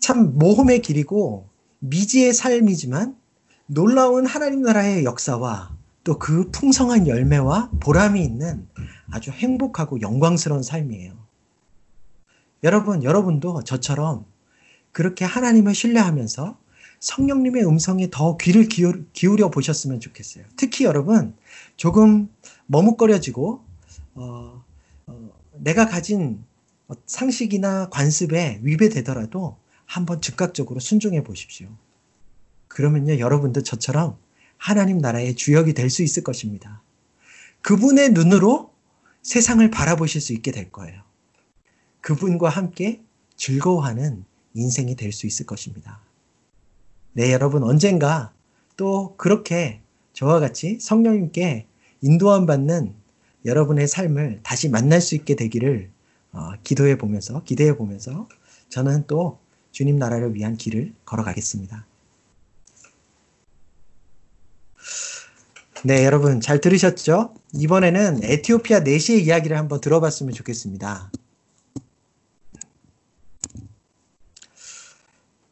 참 0.00 0.38
모험의 0.38 0.82
길이고 0.82 1.48
미지의 1.80 2.32
삶이지만 2.32 3.16
놀라운 3.66 4.26
하나님 4.26 4.62
나라의 4.62 5.04
역사와 5.04 5.77
또 6.08 6.18
그 6.18 6.50
풍성한 6.50 7.06
열매와 7.06 7.70
보람이 7.80 8.24
있는 8.24 8.66
아주 9.10 9.30
행복하고 9.30 10.00
영광스러운 10.00 10.62
삶이에요. 10.62 11.12
여러분, 12.64 13.04
여러분도 13.04 13.62
저처럼 13.64 14.24
그렇게 14.92 15.26
하나님을 15.26 15.74
신뢰하면서 15.74 16.56
성령님의 17.00 17.66
음성에 17.66 18.08
더 18.10 18.38
귀를 18.38 18.68
기울여 19.12 19.50
보셨으면 19.50 20.00
좋겠어요. 20.00 20.44
특히 20.56 20.86
여러분, 20.86 21.36
조금 21.76 22.30
머뭇거려지고, 22.64 23.62
어, 24.14 24.64
어, 25.06 25.30
내가 25.58 25.88
가진 25.88 26.42
상식이나 27.04 27.90
관습에 27.90 28.60
위배되더라도 28.62 29.58
한번 29.84 30.22
즉각적으로 30.22 30.80
순종해 30.80 31.22
보십시오. 31.22 31.68
그러면요, 32.66 33.18
여러분도 33.18 33.62
저처럼 33.62 34.16
하나님 34.58 34.98
나라의 34.98 35.34
주역이 35.36 35.72
될 35.72 35.88
수 35.88 36.02
있을 36.02 36.22
것입니다. 36.22 36.82
그분의 37.62 38.10
눈으로 38.10 38.72
세상을 39.22 39.68
바라보실 39.70 40.20
수 40.20 40.32
있게 40.32 40.52
될 40.52 40.70
거예요. 40.70 41.02
그분과 42.00 42.48
함께 42.48 43.02
즐거워하는 43.36 44.24
인생이 44.54 44.96
될 44.96 45.12
수 45.12 45.26
있을 45.26 45.46
것입니다. 45.46 46.00
네, 47.12 47.32
여러분 47.32 47.62
언젠가 47.62 48.32
또 48.76 49.14
그렇게 49.16 49.80
저와 50.12 50.40
같이 50.40 50.78
성령님께 50.80 51.66
인도함 52.00 52.46
받는 52.46 52.94
여러분의 53.44 53.88
삶을 53.88 54.40
다시 54.42 54.68
만날 54.68 55.00
수 55.00 55.14
있게 55.14 55.34
되기를 55.36 55.90
어, 56.32 56.52
기도해 56.62 56.98
보면서 56.98 57.42
기대해 57.44 57.76
보면서 57.76 58.28
저는 58.68 59.06
또 59.06 59.38
주님 59.72 59.96
나라를 59.96 60.34
위한 60.34 60.56
길을 60.56 60.92
걸어가겠습니다. 61.04 61.86
네, 65.84 66.04
여러분 66.04 66.40
잘 66.40 66.60
들으셨죠? 66.60 67.34
이번에는 67.54 68.20
에티오피아 68.24 68.80
내시의 68.80 69.22
이야기를 69.24 69.56
한번 69.56 69.80
들어봤으면 69.80 70.32
좋겠습니다. 70.34 71.10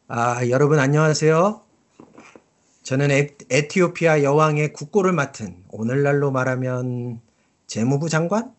아, 0.08 0.48
여러분 0.48 0.78
안녕하세요. 0.78 1.62
저는 2.82 3.10
에, 3.10 3.36
에티오피아 3.50 4.22
여왕의 4.22 4.72
국고를 4.72 5.12
맡은 5.12 5.62
오늘날로 5.68 6.30
말하면 6.30 7.20
재무부 7.66 8.08
장관 8.08 8.54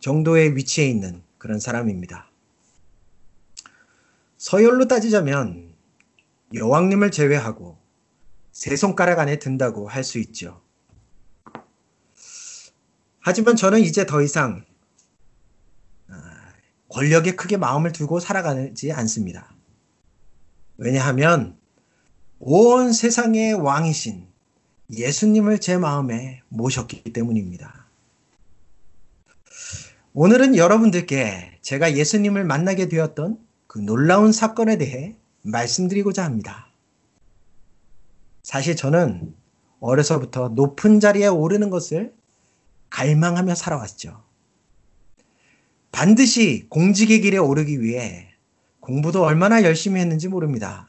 정도의 0.00 0.56
위치에 0.56 0.86
있는 0.86 1.22
그런 1.38 1.60
사람입니다. 1.60 2.30
서열로 4.38 4.88
따지자면 4.88 5.72
여왕님을 6.54 7.10
제외하고 7.10 7.78
세 8.52 8.74
손가락 8.76 9.18
안에 9.20 9.38
든다고 9.38 9.88
할 9.88 10.02
수 10.04 10.18
있죠. 10.18 10.60
하지만 13.20 13.56
저는 13.56 13.80
이제 13.80 14.06
더 14.06 14.22
이상 14.22 14.64
아, 16.08 16.52
권력에 16.88 17.36
크게 17.36 17.56
마음을 17.56 17.92
두고 17.92 18.18
살아가지 18.18 18.92
않습니다. 18.92 19.54
왜냐하면 20.78 21.58
온 22.38 22.92
세상의 22.92 23.54
왕이신 23.54 24.26
예수님을 24.90 25.58
제 25.60 25.76
마음에 25.76 26.42
모셨기 26.48 27.12
때문입니다. 27.12 27.86
오늘은 30.14 30.56
여러분들께 30.56 31.58
제가 31.60 31.96
예수님을 31.96 32.44
만나게 32.44 32.88
되었던 32.88 33.38
그 33.66 33.78
놀라운 33.78 34.32
사건에 34.32 34.78
대해 34.78 35.16
말씀드리고자 35.42 36.24
합니다. 36.24 36.72
사실 38.42 38.74
저는 38.74 39.34
어려서부터 39.78 40.48
높은 40.48 40.98
자리에 40.98 41.28
오르는 41.28 41.70
것을 41.70 42.12
갈망하며 42.90 43.54
살아왔죠. 43.54 44.22
반드시 45.92 46.66
공직의 46.68 47.20
길에 47.20 47.38
오르기 47.38 47.80
위해 47.80 48.28
공부도 48.80 49.22
얼마나 49.24 49.62
열심히 49.62 50.00
했는지 50.00 50.28
모릅니다. 50.28 50.88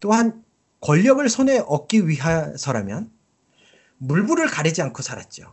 또한 0.00 0.44
권력을 0.80 1.26
손에 1.28 1.58
얻기 1.58 2.08
위해서라면 2.08 3.12
물불을 3.98 4.46
가리지 4.48 4.80
않고 4.82 5.02
살았죠. 5.02 5.52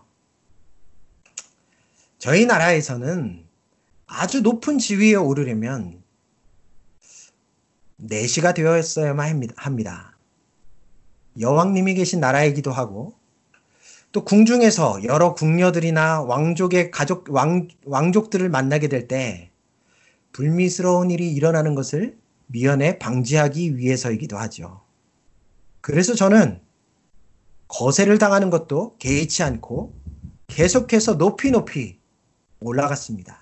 저희 2.17 2.45
나라에서는 2.45 3.45
아주 4.07 4.41
높은 4.41 4.77
지위에 4.79 5.15
오르려면 5.15 6.01
내시가 7.97 8.53
되었어야만 8.53 9.49
합니다. 9.57 10.17
여왕님이 11.39 11.95
계신 11.95 12.19
나라이기도 12.19 12.71
하고 12.71 13.16
또 14.17 14.23
궁중에서 14.23 15.03
여러 15.03 15.35
궁녀들이나 15.35 16.23
왕족의 16.23 16.89
가족 16.89 17.29
왕, 17.29 17.67
왕족들을 17.85 18.49
만나게 18.49 18.87
될 18.87 19.07
때 19.07 19.51
불미스러운 20.31 21.11
일이 21.11 21.31
일어나는 21.33 21.75
것을 21.75 22.17
미연에 22.47 22.97
방지하기 22.97 23.77
위해서이기도 23.77 24.35
하죠. 24.39 24.81
그래서 25.81 26.15
저는 26.15 26.59
거세를 27.67 28.17
당하는 28.17 28.49
것도 28.49 28.95
개의치 28.97 29.43
않고 29.43 29.93
계속해서 30.47 31.19
높이 31.19 31.51
높이 31.51 31.99
올라갔습니다. 32.59 33.37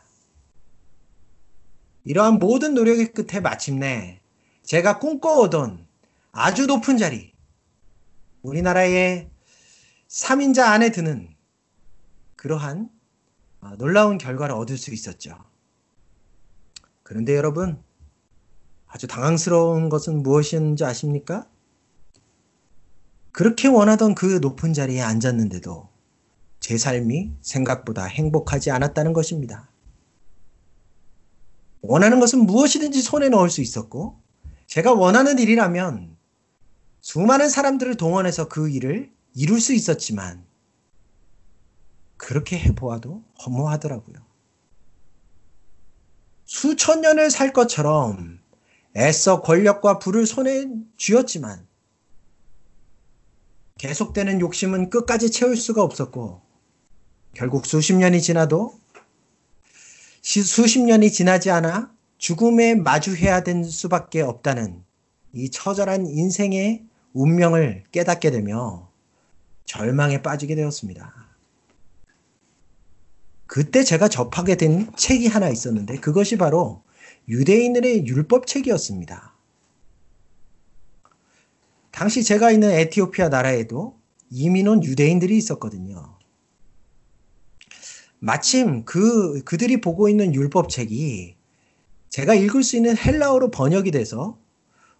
이러한 2.04 2.38
모든 2.38 2.74
노력의 2.74 3.14
끝에 3.14 3.40
마침내 3.40 4.20
제가 4.64 5.00
꿈꿔오던 5.00 5.88
아주 6.34 6.68
높은 6.68 6.98
자리, 6.98 7.32
우리나라의 8.42 9.30
3인자 10.08 10.60
안에 10.60 10.92
드는 10.92 11.36
그러한 12.36 12.90
아, 13.62 13.76
놀라운 13.78 14.18
결과를 14.18 14.54
얻을 14.54 14.78
수 14.78 14.94
있었죠. 14.94 15.44
그런데 17.02 17.36
여러분, 17.36 17.82
아주 18.86 19.08
당황스러운 19.08 19.90
것은 19.90 20.22
무엇이었는지 20.22 20.86
아십니까? 20.86 21.50
그렇게 23.32 23.68
원하던 23.68 24.16
그 24.16 24.40
높은 24.42 24.74
자리에 24.74 25.02
앉았는데도 25.02 25.90
제 26.60 26.78
삶이 26.78 27.34
생각보다 27.42 28.06
행복하지 28.06 28.72
않았다는 28.72 29.14
것입니다. 29.14 29.70
원하는 31.82 32.20
것은 32.20 32.46
무엇이든지 32.46 33.02
손에 33.02 33.30
넣을 33.30 33.50
수 33.50 33.62
있었고, 33.62 34.22
제가 34.68 34.94
원하는 34.94 35.40
일이라면 35.40 36.16
수많은 37.02 37.50
사람들을 37.50 37.98
동원해서 37.98 38.48
그 38.48 38.70
일을 38.70 39.12
이룰 39.36 39.62
수 39.62 39.74
있었지만, 39.74 40.46
그렇게 42.18 42.58
해보아도 42.58 43.24
허무하더라고요. 43.46 44.16
수천 46.46 47.02
년을 47.02 47.32
살 47.32 47.54
것처럼 47.54 48.40
애써 48.96 49.42
권력과 49.42 50.00
부를 50.00 50.26
손에 50.26 50.68
쥐었지만 50.96 51.68
계속되는 53.78 54.40
욕심은 54.40 54.90
끝까지 54.90 55.32
채울 55.32 55.58
수가 55.58 55.84
없었고 55.84 56.42
결국 57.34 57.66
수십 57.66 57.94
년이 57.94 58.22
지나도 58.22 58.80
수십 60.22 60.82
년이 60.82 61.12
지나지 61.12 61.52
않아 61.52 61.94
죽음에 62.18 62.76
마주해야 62.76 63.44
될 63.44 63.66
수밖에 63.66 64.22
없다는 64.22 64.84
이 65.34 65.50
처절한 65.50 66.08
인생의 66.08 66.86
운명을 67.14 67.84
깨닫게 67.92 68.32
되며 68.32 68.90
절망에 69.66 70.22
빠지게 70.22 70.56
되었습니다. 70.56 71.14
그때 73.48 73.84
제가 73.84 74.08
접하게 74.08 74.56
된 74.56 74.92
책이 74.96 75.28
하나 75.28 75.50
있었는데 75.50 75.98
그것이 75.98 76.38
바로 76.38 76.84
유대인들의 77.28 78.08
율법책이었습니다. 78.08 79.34
당시 81.92 82.24
제가 82.24 82.52
있는 82.52 82.72
에티오피아 82.72 83.30
나라에도 83.30 83.98
이민 84.30 84.68
온 84.68 84.84
유대인들이 84.84 85.38
있었거든요. 85.38 86.18
마침 88.20 88.84
그, 88.86 89.44
그들이 89.44 89.82
보고 89.82 90.10
있는 90.10 90.34
율법책이 90.34 91.36
제가 92.10 92.34
읽을 92.34 92.64
수 92.64 92.76
있는 92.76 92.98
헬라어로 92.98 93.52
번역이 93.52 93.92
돼서 93.92 94.40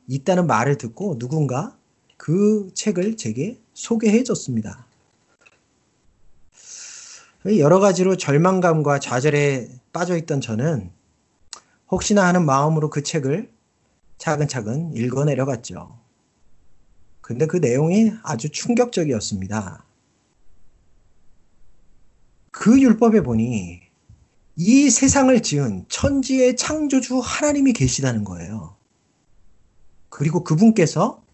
있다는 0.08 0.48
말을 0.48 0.78
듣고 0.78 1.18
누군가 1.18 1.78
그 2.18 2.70
책을 2.74 3.18
제게 3.18 3.60
소개해 3.76 4.24
줬습니다. 4.24 4.88
여러 7.46 7.80
가지로 7.80 8.18
절망감과 8.18 9.00
좌절에 9.00 9.70
빠져 9.94 10.18
있던 10.18 10.42
저는 10.42 10.92
혹시나 11.92 12.26
하는 12.26 12.46
마음으로 12.46 12.90
그 12.90 13.04
책을 13.04 13.52
차근차근 14.18 14.96
읽어 14.96 15.26
내려갔죠. 15.26 16.00
근데 17.22 17.46
그 17.46 17.58
내용이 17.58 18.14
아주 18.24 18.50
충격적이었습니다. 18.50 19.84
그 22.52 22.82
율법에 22.82 23.22
보니 23.22 23.82
이 24.56 24.90
세상을 24.90 25.44
지은 25.44 25.86
천지의 25.90 26.56
창조주 26.56 27.20
하나님이 27.20 27.74
계시다는 27.74 28.24
거예요. 28.24 28.78
그리고 30.10 30.46
그분께서 30.46 31.25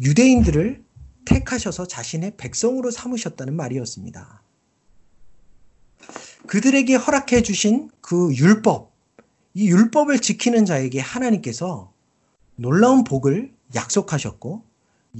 유대인들을 0.00 0.84
택하셔서 1.24 1.86
자신의 1.86 2.36
백성으로 2.36 2.90
삼으셨다는 2.90 3.54
말이었습니다. 3.54 4.42
그들에게 6.46 6.94
허락해 6.94 7.42
주신 7.42 7.90
그 8.00 8.34
율법, 8.34 8.92
이 9.54 9.68
율법을 9.68 10.20
지키는 10.20 10.64
자에게 10.64 11.00
하나님께서 11.00 11.92
놀라운 12.56 13.04
복을 13.04 13.52
약속하셨고 13.74 14.62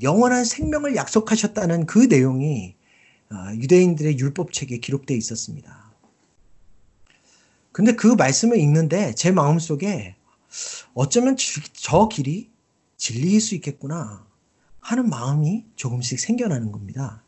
영원한 0.02 0.44
생명을 0.44 0.94
약속하셨다는 0.94 1.86
그 1.86 1.98
내용이 1.98 2.74
아, 3.28 3.54
유대인들의 3.54 4.18
율법책에 4.18 4.78
기록되어 4.78 5.16
있었습니다. 5.16 5.92
근데 7.72 7.92
그 7.92 8.06
말씀을 8.06 8.58
읽는데 8.58 9.14
제 9.14 9.32
마음속에 9.32 10.14
어쩌면 10.94 11.36
저 11.72 12.08
길이 12.08 12.50
진리일 12.96 13.40
수 13.40 13.54
있겠구나 13.54 14.25
하는 14.86 15.10
마음이 15.10 15.64
조금씩 15.74 16.20
생겨나는 16.20 16.70
겁니다. 16.70 17.24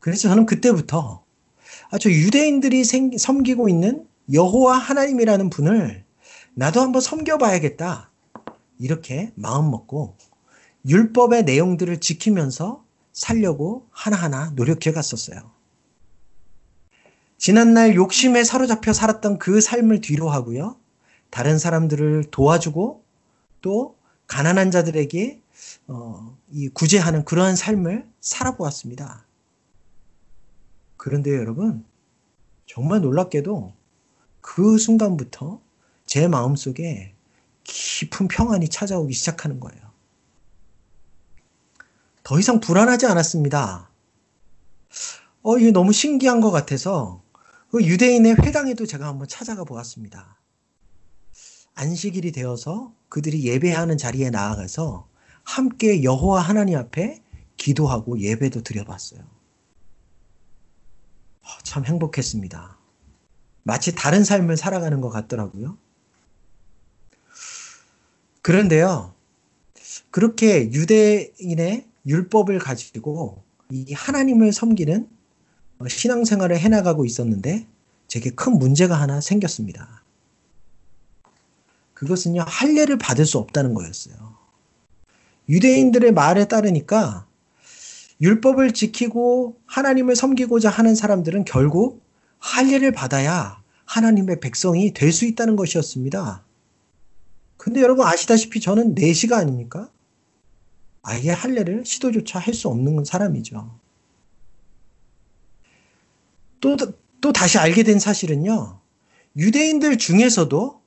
그래서 0.00 0.30
저는 0.30 0.46
그때부터 0.46 1.22
아주 1.90 2.10
유대인들이 2.10 2.82
생, 2.84 3.14
섬기고 3.14 3.68
있는 3.68 4.06
여호와 4.32 4.78
하나님이라는 4.78 5.50
분을 5.50 6.02
나도 6.54 6.80
한번 6.80 7.02
섬겨봐야겠다. 7.02 8.10
이렇게 8.78 9.32
마음 9.34 9.70
먹고 9.70 10.16
율법의 10.88 11.44
내용들을 11.44 12.00
지키면서 12.00 12.82
살려고 13.12 13.86
하나하나 13.90 14.50
노력해 14.56 14.92
갔었어요. 14.92 15.50
지난날 17.36 17.96
욕심에 17.96 18.44
사로잡혀 18.44 18.94
살았던 18.94 19.38
그 19.38 19.60
삶을 19.60 20.00
뒤로 20.00 20.30
하고요. 20.30 20.78
다른 21.28 21.58
사람들을 21.58 22.30
도와주고 22.30 23.04
또 23.60 23.98
가난한 24.26 24.70
자들에게 24.70 25.43
어, 25.86 26.38
이 26.50 26.68
구제하는 26.68 27.24
그러한 27.24 27.56
삶을 27.56 28.08
살아보았습니다. 28.20 29.26
그런데 30.96 31.36
여러분, 31.36 31.84
정말 32.66 33.00
놀랍게도 33.00 33.74
그 34.40 34.78
순간부터 34.78 35.60
제 36.06 36.28
마음속에 36.28 37.14
깊은 37.64 38.28
평안이 38.28 38.68
찾아오기 38.68 39.12
시작하는 39.12 39.60
거예요. 39.60 39.82
더 42.22 42.38
이상 42.38 42.60
불안하지 42.60 43.06
않았습니다. 43.06 43.90
어, 45.42 45.58
이게 45.58 45.70
너무 45.70 45.92
신기한 45.92 46.40
것 46.40 46.50
같아서 46.50 47.22
그 47.70 47.84
유대인의 47.84 48.36
회당에도 48.36 48.86
제가 48.86 49.06
한번 49.06 49.28
찾아가 49.28 49.64
보았습니다. 49.64 50.40
안식일이 51.74 52.32
되어서 52.32 52.94
그들이 53.08 53.44
예배하는 53.44 53.98
자리에 53.98 54.30
나아가서 54.30 55.08
함께 55.44 56.02
여호와 56.02 56.40
하나님 56.40 56.78
앞에 56.78 57.22
기도하고 57.56 58.18
예배도 58.18 58.62
드려봤어요. 58.62 59.20
어, 59.20 61.48
참 61.62 61.84
행복했습니다. 61.84 62.78
마치 63.62 63.94
다른 63.94 64.24
삶을 64.24 64.56
살아가는 64.56 65.00
것 65.00 65.10
같더라고요. 65.10 65.78
그런데요, 68.42 69.14
그렇게 70.10 70.70
유대인의 70.70 71.86
율법을 72.06 72.58
가지고 72.58 73.42
이 73.70 73.92
하나님을 73.94 74.52
섬기는 74.52 75.08
신앙생활을 75.88 76.58
해나가고 76.58 77.04
있었는데 77.04 77.66
제게 78.06 78.30
큰 78.30 78.58
문제가 78.58 79.00
하나 79.00 79.20
생겼습니다. 79.20 80.02
그것은요, 81.94 82.44
할례를 82.46 82.98
받을 82.98 83.24
수 83.24 83.38
없다는 83.38 83.72
거였어요. 83.72 84.33
유대인들의 85.48 86.12
말에 86.12 86.46
따르니까 86.46 87.26
율법을 88.20 88.72
지키고 88.72 89.60
하나님을 89.66 90.16
섬기고자 90.16 90.70
하는 90.70 90.94
사람들은 90.94 91.44
결국 91.44 92.02
할례를 92.38 92.92
받아야 92.92 93.62
하나님의 93.84 94.40
백성이 94.40 94.92
될 94.92 95.12
수 95.12 95.26
있다는 95.26 95.56
것이었습니다. 95.56 96.44
근데 97.56 97.80
여러분 97.80 98.06
아시다시피 98.06 98.60
저는 98.60 98.94
4시가 98.94 99.34
아닙니까? 99.34 99.90
아예 101.02 101.30
할례를 101.30 101.84
시도조차 101.84 102.38
할 102.38 102.54
수 102.54 102.68
없는 102.68 103.04
사람이죠. 103.04 103.78
또, 106.60 106.76
또 107.20 107.32
다시 107.32 107.58
알게 107.58 107.82
된 107.82 107.98
사실은요. 107.98 108.80
유대인들 109.36 109.98
중에서도 109.98 110.80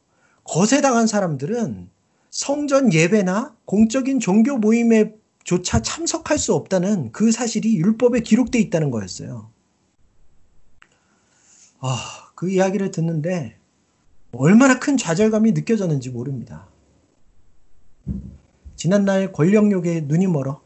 거세당한 0.43 1.05
사람들은 1.07 1.89
성전 2.29 2.93
예배나 2.93 3.55
공적인 3.65 4.19
종교 4.19 4.57
모임에 4.57 5.15
조차 5.43 5.81
참석할 5.81 6.37
수 6.37 6.53
없다는 6.53 7.11
그 7.11 7.31
사실이 7.31 7.77
율법에 7.77 8.19
기록되어 8.19 8.61
있다는 8.61 8.91
거였어요. 8.91 9.49
아, 11.79 12.31
그 12.35 12.49
이야기를 12.49 12.91
듣는데 12.91 13.57
얼마나 14.33 14.79
큰 14.79 14.97
좌절감이 14.97 15.53
느껴졌는지 15.53 16.09
모릅니다. 16.09 16.67
지난날 18.75 19.31
권력욕에 19.31 20.01
눈이 20.01 20.27
멀어 20.27 20.61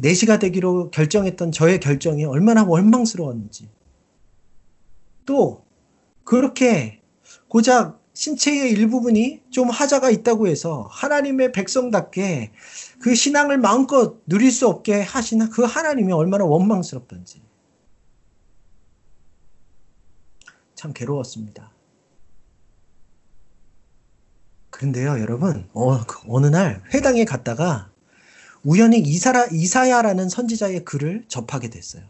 4시가 0.00 0.38
되기로 0.38 0.90
결정했던 0.90 1.52
저의 1.52 1.80
결정이 1.80 2.24
얼마나 2.24 2.64
원망스러웠는지 2.64 3.68
또 5.24 5.64
그렇게 6.24 7.00
고작 7.48 8.05
신체의 8.16 8.70
일부분이 8.70 9.42
좀 9.50 9.68
하자가 9.68 10.08
있다고 10.08 10.48
해서 10.48 10.88
하나님의 10.90 11.52
백성답게 11.52 12.50
그 12.98 13.14
신앙을 13.14 13.58
마음껏 13.58 14.22
누릴 14.26 14.50
수 14.50 14.66
없게 14.66 15.02
하시나 15.02 15.50
그 15.50 15.62
하나님이 15.62 16.14
얼마나 16.14 16.46
원망스럽던지 16.46 17.42
참 20.74 20.94
괴로웠습니다. 20.94 21.70
그런데요, 24.70 25.20
여러분, 25.20 25.68
어, 25.74 26.04
그 26.06 26.18
어느 26.28 26.46
날 26.46 26.82
회당에 26.94 27.26
갔다가 27.26 27.90
우연히 28.62 28.98
이사라, 28.98 29.46
이사야라는 29.52 30.30
선지자의 30.30 30.86
글을 30.86 31.26
접하게 31.28 31.68
됐어요. 31.68 32.02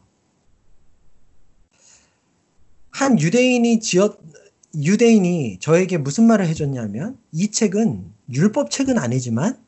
한 2.90 3.20
유대인이 3.20 3.80
지었, 3.80 4.18
유대인이 4.76 5.58
저에게 5.60 5.98
무슨 5.98 6.26
말을 6.26 6.46
해줬냐면 6.48 7.18
이 7.32 7.50
책은 7.50 8.04
율법 8.32 8.70
책은 8.70 8.98
아니지만 8.98 9.58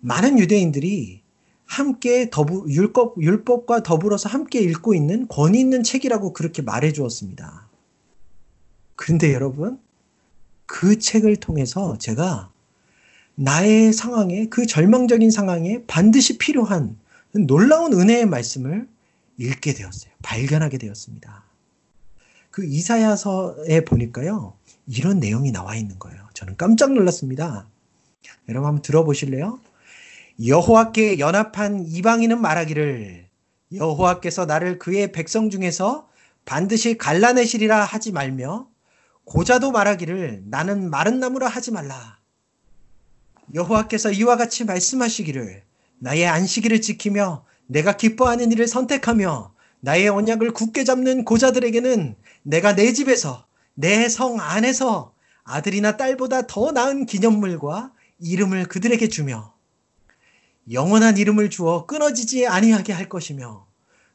많은 0.00 0.38
유대인들이 0.38 1.22
함께 1.64 2.28
더부, 2.30 2.66
율법, 2.68 3.22
율법과 3.22 3.82
더불어서 3.82 4.28
함께 4.28 4.60
읽고 4.60 4.94
있는 4.94 5.26
권위 5.28 5.60
있는 5.60 5.82
책이라고 5.82 6.32
그렇게 6.34 6.60
말해 6.60 6.92
주었습니다. 6.92 7.68
그런데 8.96 9.32
여러분, 9.32 9.80
그 10.66 10.98
책을 10.98 11.36
통해서 11.36 11.96
제가 11.98 12.52
나의 13.34 13.92
상황에, 13.92 14.48
그 14.48 14.66
절망적인 14.66 15.30
상황에 15.30 15.84
반드시 15.86 16.38
필요한 16.38 16.96
놀라운 17.32 17.92
은혜의 17.92 18.26
말씀을 18.26 18.86
읽게 19.38 19.74
되었어요. 19.74 20.12
발견하게 20.22 20.78
되었습니다. 20.78 21.43
그 22.54 22.64
이사야서에 22.64 23.84
보니까요, 23.84 24.56
이런 24.86 25.18
내용이 25.18 25.50
나와 25.50 25.74
있는 25.74 25.98
거예요. 25.98 26.24
저는 26.34 26.56
깜짝 26.56 26.92
놀랐습니다. 26.92 27.66
여러분 28.48 28.68
한번 28.68 28.80
들어보실래요? 28.80 29.58
여호와께 30.46 31.18
연합한 31.18 31.84
이방인은 31.88 32.40
말하기를 32.40 33.28
여호와께서 33.72 34.46
나를 34.46 34.78
그의 34.78 35.10
백성 35.10 35.50
중에서 35.50 36.08
반드시 36.44 36.96
갈라내시리라 36.96 37.82
하지 37.84 38.12
말며 38.12 38.68
고자도 39.24 39.72
말하기를 39.72 40.44
나는 40.46 40.90
마른 40.90 41.18
나무라 41.18 41.48
하지 41.48 41.72
말라. 41.72 42.20
여호와께서 43.52 44.12
이와 44.12 44.36
같이 44.36 44.64
말씀하시기를 44.64 45.64
나의 45.98 46.28
안식일을 46.28 46.80
지키며 46.82 47.44
내가 47.66 47.96
기뻐하는 47.96 48.52
일을 48.52 48.68
선택하며 48.68 49.53
나의 49.84 50.08
언약을 50.08 50.54
굳게 50.54 50.84
잡는 50.84 51.26
고자들에게는 51.26 52.16
내가 52.42 52.74
내 52.74 52.94
집에서 52.94 53.44
내 53.74 54.08
성 54.08 54.40
안에서 54.40 55.12
아들이나 55.44 55.98
딸보다 55.98 56.46
더 56.46 56.72
나은 56.72 57.04
기념물과 57.04 57.92
이름을 58.18 58.64
그들에게 58.64 59.08
주며 59.08 59.52
영원한 60.72 61.18
이름을 61.18 61.50
주어 61.50 61.84
끊어지지 61.84 62.46
아니하게 62.46 62.94
할 62.94 63.10
것이며 63.10 63.66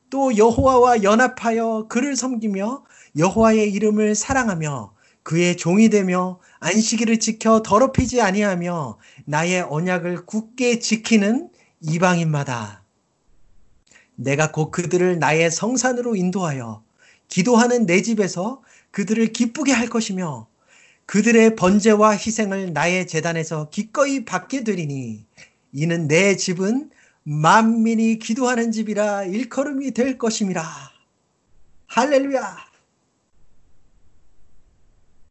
또 0.09 0.35
여호와와 0.35 1.03
연합하여 1.03 1.85
그를 1.87 2.15
섬기며 2.15 2.83
여호와의 3.15 3.71
이름을 3.71 4.15
사랑하며 4.15 4.95
그의 5.21 5.55
종이 5.55 5.89
되며 5.89 6.39
안식일을 6.61 7.19
지켜 7.19 7.61
더럽히지 7.61 8.21
아니하며 8.21 8.97
나의 9.25 9.61
언약을 9.69 10.25
굳게 10.25 10.79
지키는 10.79 11.51
이방인마다 11.81 12.78
내가 14.19 14.51
곧 14.51 14.69
그들을 14.71 15.17
나의 15.19 15.49
성산으로 15.49 16.15
인도하여 16.17 16.83
기도하는 17.29 17.85
내 17.85 18.01
집에서 18.01 18.61
그들을 18.91 19.31
기쁘게 19.31 19.71
할 19.71 19.87
것이며 19.87 20.47
그들의 21.05 21.55
번제와 21.55 22.11
희생을 22.11 22.73
나의 22.73 23.07
재단에서 23.07 23.69
기꺼이 23.69 24.25
받게 24.25 24.63
되리니 24.63 25.25
이는 25.71 26.07
내 26.07 26.35
집은 26.35 26.91
만민이 27.23 28.19
기도하는 28.19 28.71
집이라 28.71 29.23
일컬음이 29.23 29.91
될 29.91 30.17
것임이라. 30.17 30.63
할렐루야. 31.87 32.57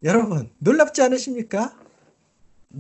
여러분, 0.04 0.50
놀랍지 0.58 1.02
않으십니까? 1.02 1.76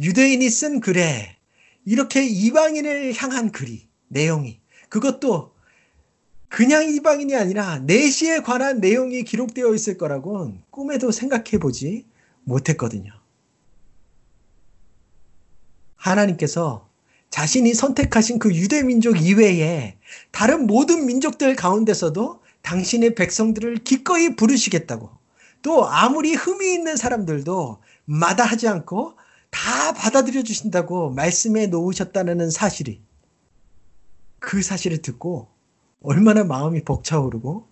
유대인이 0.00 0.48
쓴 0.50 0.80
글에 0.80 1.36
이렇게 1.84 2.24
이방인을 2.24 3.14
향한 3.14 3.50
글이, 3.52 3.88
내용이, 4.08 4.60
그것도 4.88 5.57
그냥 6.48 6.88
이방인이 6.88 7.34
아니라 7.36 7.78
내시에 7.80 8.40
관한 8.40 8.80
내용이 8.80 9.22
기록되어 9.24 9.74
있을 9.74 9.98
거라고는 9.98 10.62
꿈에도 10.70 11.10
생각해 11.10 11.58
보지 11.60 12.06
못했거든요. 12.44 13.12
하나님께서 15.96 16.88
자신이 17.30 17.74
선택하신 17.74 18.38
그 18.38 18.54
유대 18.54 18.82
민족 18.82 19.20
이외에 19.20 19.98
다른 20.30 20.66
모든 20.66 21.04
민족들 21.04 21.54
가운데서도 21.54 22.40
당신의 22.62 23.14
백성들을 23.14 23.78
기꺼이 23.84 24.34
부르시겠다고 24.34 25.10
또 25.62 25.86
아무리 25.86 26.34
흠이 26.34 26.72
있는 26.72 26.96
사람들도 26.96 27.82
마다하지 28.06 28.68
않고 28.68 29.16
다 29.50 29.92
받아들여 29.92 30.42
주신다고 30.42 31.10
말씀해 31.10 31.66
놓으셨다는 31.66 32.50
사실이 32.50 33.02
그 34.38 34.62
사실을 34.62 35.02
듣고 35.02 35.48
얼마나 36.02 36.44
마음이 36.44 36.84
벅차오르고 36.84 37.66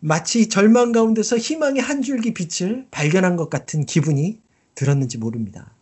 마치 0.00 0.48
절망 0.48 0.92
가운데서 0.92 1.36
희망의 1.36 1.82
한 1.82 2.00
줄기 2.00 2.32
빛을 2.32 2.86
발견한 2.90 3.36
것 3.36 3.50
같은 3.50 3.84
기분이 3.84 4.40
들었는지 4.74 5.18
모릅니다. 5.18 5.74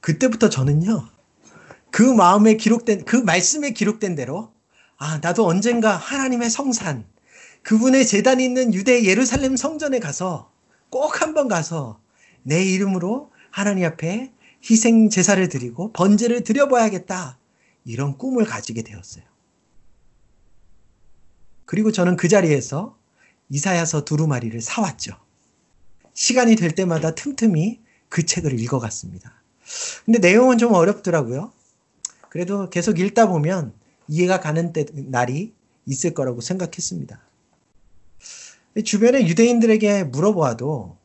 그때부터 0.00 0.50
저는요, 0.50 1.08
그 1.90 2.02
마음에 2.02 2.56
기록된, 2.56 3.04
그 3.04 3.16
말씀에 3.16 3.70
기록된 3.70 4.14
대로, 4.14 4.52
아, 4.98 5.18
나도 5.18 5.46
언젠가 5.46 5.96
하나님의 5.96 6.50
성산, 6.50 7.06
그분의 7.62 8.06
재단이 8.06 8.44
있는 8.44 8.74
유대 8.74 9.04
예루살렘 9.04 9.56
성전에 9.56 9.98
가서 9.98 10.50
꼭 10.90 11.22
한번 11.22 11.48
가서 11.48 12.00
내 12.42 12.62
이름으로 12.64 13.30
하나님 13.50 13.84
앞에 13.84 14.32
희생 14.68 15.08
제사를 15.08 15.46
드리고 15.48 15.92
번제를 15.92 16.44
드려봐야겠다. 16.44 17.38
이런 17.84 18.18
꿈을 18.18 18.44
가지게 18.44 18.82
되었어요. 18.82 19.29
그리고 21.70 21.92
저는 21.92 22.16
그 22.16 22.26
자리에서 22.26 22.98
이사야서 23.48 24.04
두루마리를 24.04 24.60
사왔죠. 24.60 25.14
시간이 26.14 26.56
될 26.56 26.72
때마다 26.72 27.14
틈틈이 27.14 27.78
그 28.08 28.26
책을 28.26 28.58
읽어갔습니다. 28.58 29.32
근데 30.04 30.18
내용은 30.18 30.58
좀 30.58 30.72
어렵더라고요. 30.72 31.52
그래도 32.28 32.68
계속 32.70 32.98
읽다 32.98 33.28
보면 33.28 33.72
이해가 34.08 34.40
가는 34.40 34.72
때, 34.72 34.84
날이 34.92 35.54
있을 35.86 36.12
거라고 36.12 36.40
생각했습니다. 36.40 37.20
주변의 38.84 39.28
유대인들에게 39.28 40.04
물어보아도 40.04 40.96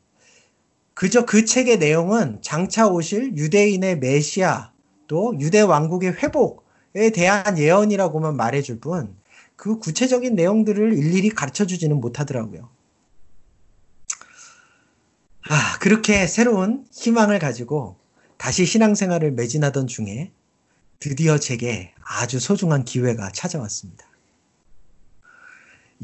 그저 0.94 1.24
그 1.26 1.44
책의 1.44 1.78
내용은 1.78 2.40
장차 2.42 2.88
오실 2.88 3.36
유대인의 3.36 4.00
메시아 4.00 4.72
또 5.06 5.38
유대 5.38 5.60
왕국의 5.60 6.14
회복에 6.14 7.10
대한 7.14 7.56
예언이라고만 7.56 8.36
말해줄 8.36 8.80
뿐 8.80 9.14
그 9.56 9.78
구체적인 9.78 10.34
내용들을 10.34 10.92
일일이 10.92 11.30
가르쳐 11.30 11.66
주지는 11.66 12.00
못하더라고요. 12.00 12.68
아, 15.48 15.78
그렇게 15.78 16.26
새로운 16.26 16.86
희망을 16.92 17.38
가지고 17.38 17.98
다시 18.36 18.66
신앙생활을 18.66 19.32
매진하던 19.32 19.86
중에 19.86 20.32
드디어 20.98 21.38
제게 21.38 21.94
아주 22.02 22.38
소중한 22.38 22.84
기회가 22.84 23.30
찾아왔습니다. 23.32 24.06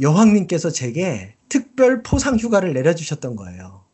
여왕님께서 0.01 0.71
제게 0.71 1.35
특별 1.49 2.03
포상 2.03 2.37
휴가를 2.37 2.73
내려주셨던 2.73 3.37
거예요. 3.37 3.85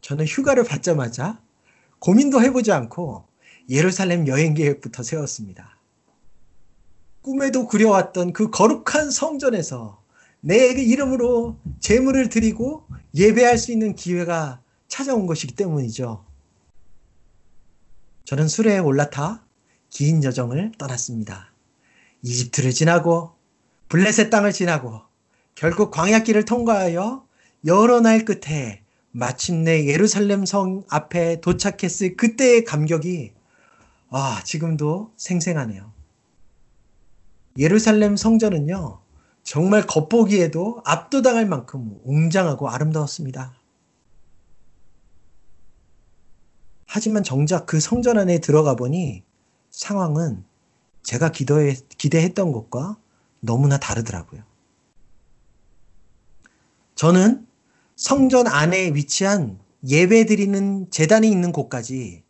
저는 0.00 0.24
휴가를 0.24 0.64
받자마자 0.64 1.42
고민도 1.98 2.40
해보지 2.40 2.72
않고 2.72 3.26
예루살렘 3.68 4.26
여행 4.28 4.54
계획부터 4.54 5.02
세웠습니다. 5.02 5.75
꿈에도 7.26 7.66
그려왔던 7.66 8.32
그 8.32 8.50
거룩한 8.50 9.10
성전에서 9.10 10.00
내 10.40 10.68
이름으로 10.68 11.58
제물을 11.80 12.28
드리고 12.28 12.86
예배할 13.16 13.58
수 13.58 13.72
있는 13.72 13.96
기회가 13.96 14.60
찾아온 14.86 15.26
것이기 15.26 15.56
때문이죠. 15.56 16.24
저는 18.26 18.46
수레에 18.46 18.78
올라타 18.78 19.44
긴 19.90 20.22
여정을 20.22 20.70
떠났습니다. 20.78 21.52
이집트를 22.22 22.70
지나고 22.70 23.32
블레셋 23.88 24.30
땅을 24.30 24.52
지나고 24.52 25.02
결국 25.56 25.90
광야길을 25.90 26.44
통과하여 26.44 27.26
여러 27.64 28.00
날 28.00 28.24
끝에 28.24 28.84
마침내 29.10 29.86
예루살렘 29.86 30.46
성 30.46 30.84
앞에 30.88 31.40
도착했을 31.40 32.16
그때의 32.16 32.62
감격이 32.62 33.32
아, 34.10 34.42
지금도 34.44 35.12
생생하네요. 35.16 35.95
예루살렘 37.58 38.16
성전은요, 38.16 39.00
정말 39.42 39.86
겉보기에도 39.86 40.82
압도당할 40.84 41.46
만큼 41.46 42.00
웅장하고 42.04 42.68
아름다웠습니다. 42.68 43.54
하지만 46.86 47.22
정작 47.22 47.66
그 47.66 47.80
성전 47.80 48.18
안에 48.18 48.38
들어가 48.38 48.74
보니 48.74 49.22
상황은 49.70 50.44
제가 51.02 51.30
기도해, 51.30 51.76
기대했던 51.98 52.52
것과 52.52 52.96
너무나 53.40 53.78
다르더라고요. 53.78 54.42
저는 56.94 57.46
성전 57.94 58.46
안에 58.46 58.94
위치한 58.94 59.60
예배 59.86 60.26
드리는 60.26 60.90
재단이 60.90 61.30
있는 61.30 61.52
곳까지 61.52 62.24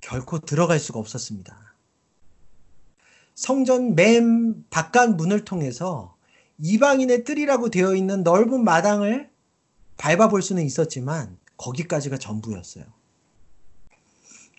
결코 0.00 0.40
들어갈 0.40 0.78
수가 0.78 0.98
없었습니다. 0.98 1.67
성전 3.38 3.94
맨 3.94 4.64
바깥 4.68 5.10
문을 5.14 5.44
통해서 5.44 6.16
이방인의 6.58 7.22
뜰이라고 7.22 7.70
되어 7.70 7.94
있는 7.94 8.24
넓은 8.24 8.64
마당을 8.64 9.30
밟아볼 9.96 10.42
수는 10.42 10.64
있었지만 10.64 11.38
거기까지가 11.56 12.18
전부였어요. 12.18 12.84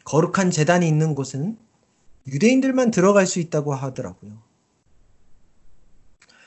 거룩한 0.06 0.52
재단이 0.52 0.88
있는 0.88 1.14
곳은 1.14 1.58
유대인들만 2.28 2.92
들어갈 2.92 3.28
수 3.28 3.42
있다고 3.42 3.74
하더라고요. 3.74 4.42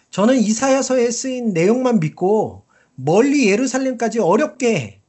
저는 0.09 0.39
이사야서에 0.39 1.11
쓰인 1.11 1.53
내용만 1.53 2.01
믿고 2.01 2.65
멀리 2.95 3.51
예루살렘까지 3.51 4.21
어렵게 4.21 5.03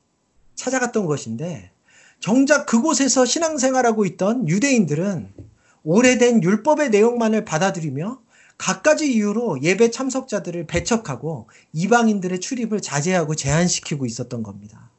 찾아갔던 0.56 1.06
것인데 1.06 1.72
정작 2.20 2.66
그곳에서 2.66 3.24
신앙생활하고 3.24 4.04
있던 4.08 4.50
유대인들은 4.50 5.53
오래된 5.84 6.44
율법의 6.44 6.90
내용만을 6.90 7.46
받아들이며 7.46 8.22
갖가지 8.58 9.12
이유로 9.14 9.62
예배 9.62 9.92
참석자들을 9.92 10.68
배척하고 10.68 11.50
이방인들의 11.74 12.40
출입을 12.40 12.82
자제하고 12.82 13.36
제한시키고 13.36 14.06
있었던 14.06 14.44
겁니다. 14.44 14.90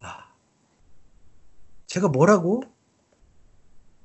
아, 0.00 0.24
제가 1.86 2.08
뭐라고 2.08 2.62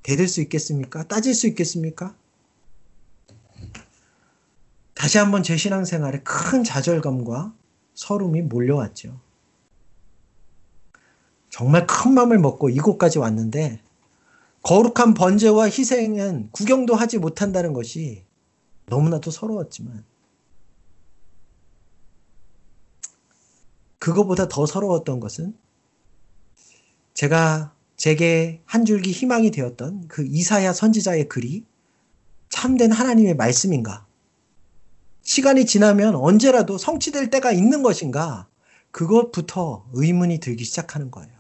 대들 0.03 0.27
수 0.27 0.41
있겠습니까? 0.41 1.03
따질 1.07 1.33
수 1.33 1.47
있겠습니까? 1.47 2.15
다시 4.93 5.17
한번 5.17 5.43
제 5.43 5.57
신앙생활에 5.57 6.21
큰 6.23 6.63
좌절감과 6.63 7.53
서름이 7.95 8.43
몰려왔죠. 8.43 9.19
정말 11.49 11.87
큰 11.87 12.13
마음을 12.13 12.39
먹고 12.39 12.69
이곳까지 12.69 13.19
왔는데 13.19 13.81
거룩한 14.65 15.13
번제와 15.13 15.65
희생은 15.65 16.49
구경도 16.51 16.95
하지 16.95 17.19
못한다는 17.19 17.71
것이 17.73 18.25
너무나도 18.87 19.29
서러웠지만 19.29 20.03
그거보다 23.99 24.47
더 24.47 24.65
서러웠던 24.65 25.19
것은 25.19 25.55
제가 27.13 27.75
제게 27.95 28.63
한 28.65 28.85
줄기 28.85 29.11
희망이 29.11 29.51
되었던 29.51 30.07
그 30.07 30.25
이사야 30.25 30.73
선지자의 30.73 31.29
글이 31.29 31.63
참된 32.49 32.91
하나님의 32.91 33.35
말씀인가? 33.35 34.07
시간이 35.21 35.67
지나면 35.67 36.15
언제라도 36.15 36.79
성취될 36.79 37.29
때가 37.29 37.51
있는 37.51 37.83
것인가? 37.83 38.47
그것부터 38.89 39.85
의문이 39.93 40.39
들기 40.39 40.63
시작하는 40.63 41.11
거예요. 41.11 41.34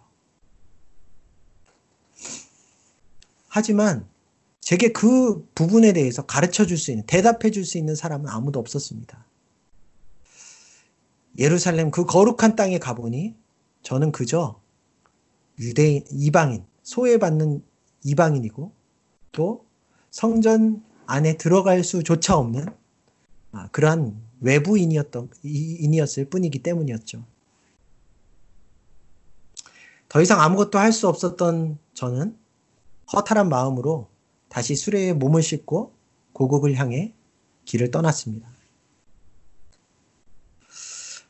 하지만 3.55 4.05
제게 4.59 4.91
그 4.91 5.47
부분에 5.55 5.93
대해서 5.93 6.25
가르쳐 6.25 6.65
줄 6.65 6.77
수 6.77 6.91
있는, 6.91 7.05
대답해 7.05 7.51
줄 7.51 7.63
수 7.63 7.77
있는 7.77 7.95
사람은 7.95 8.27
아무도 8.27 8.59
없었습니다. 8.59 9.25
예루살렘 11.37 11.89
그 11.89 12.03
거룩한 12.05 12.57
땅에 12.57 12.79
가보니 12.79 13.33
저는 13.81 14.11
그저 14.11 14.59
유대인, 15.57 16.03
이방인, 16.11 16.65
소외받는 16.83 17.63
이방인이고 18.03 18.73
또 19.31 19.65
성전 20.11 20.83
안에 21.05 21.37
들어갈 21.37 21.81
수조차 21.81 22.35
없는 22.35 22.65
아, 23.53 23.69
그러한 23.69 24.21
외부인이었던 24.41 25.29
인이었을 25.43 26.25
뿐이기 26.25 26.59
때문이었죠. 26.59 27.23
더 30.09 30.21
이상 30.21 30.41
아무것도 30.41 30.77
할 30.77 30.91
수 30.91 31.07
없었던 31.07 31.77
저는 31.93 32.37
허탈한 33.13 33.49
마음으로 33.49 34.09
다시 34.49 34.75
수레에 34.75 35.13
몸을 35.13 35.41
싣고 35.43 35.93
고국을 36.33 36.75
향해 36.75 37.13
길을 37.65 37.91
떠났습니다. 37.91 38.47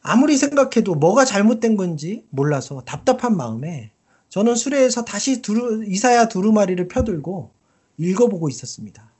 아무리 0.02 0.38
생각해도 0.38 0.96
뭐가 0.96 1.26
잘못된 1.26 1.76
건지 1.76 2.26
몰라서 2.30 2.82
답답한 2.86 3.36
마음에 3.36 3.92
저는 4.30 4.56
수레에서 4.56 5.04
다시 5.04 5.42
두루, 5.42 5.86
이사야 5.86 6.28
두루마리를 6.28 6.88
펴들고 6.88 7.52
읽어보고 7.98 8.50
있었습니다. 8.50 9.12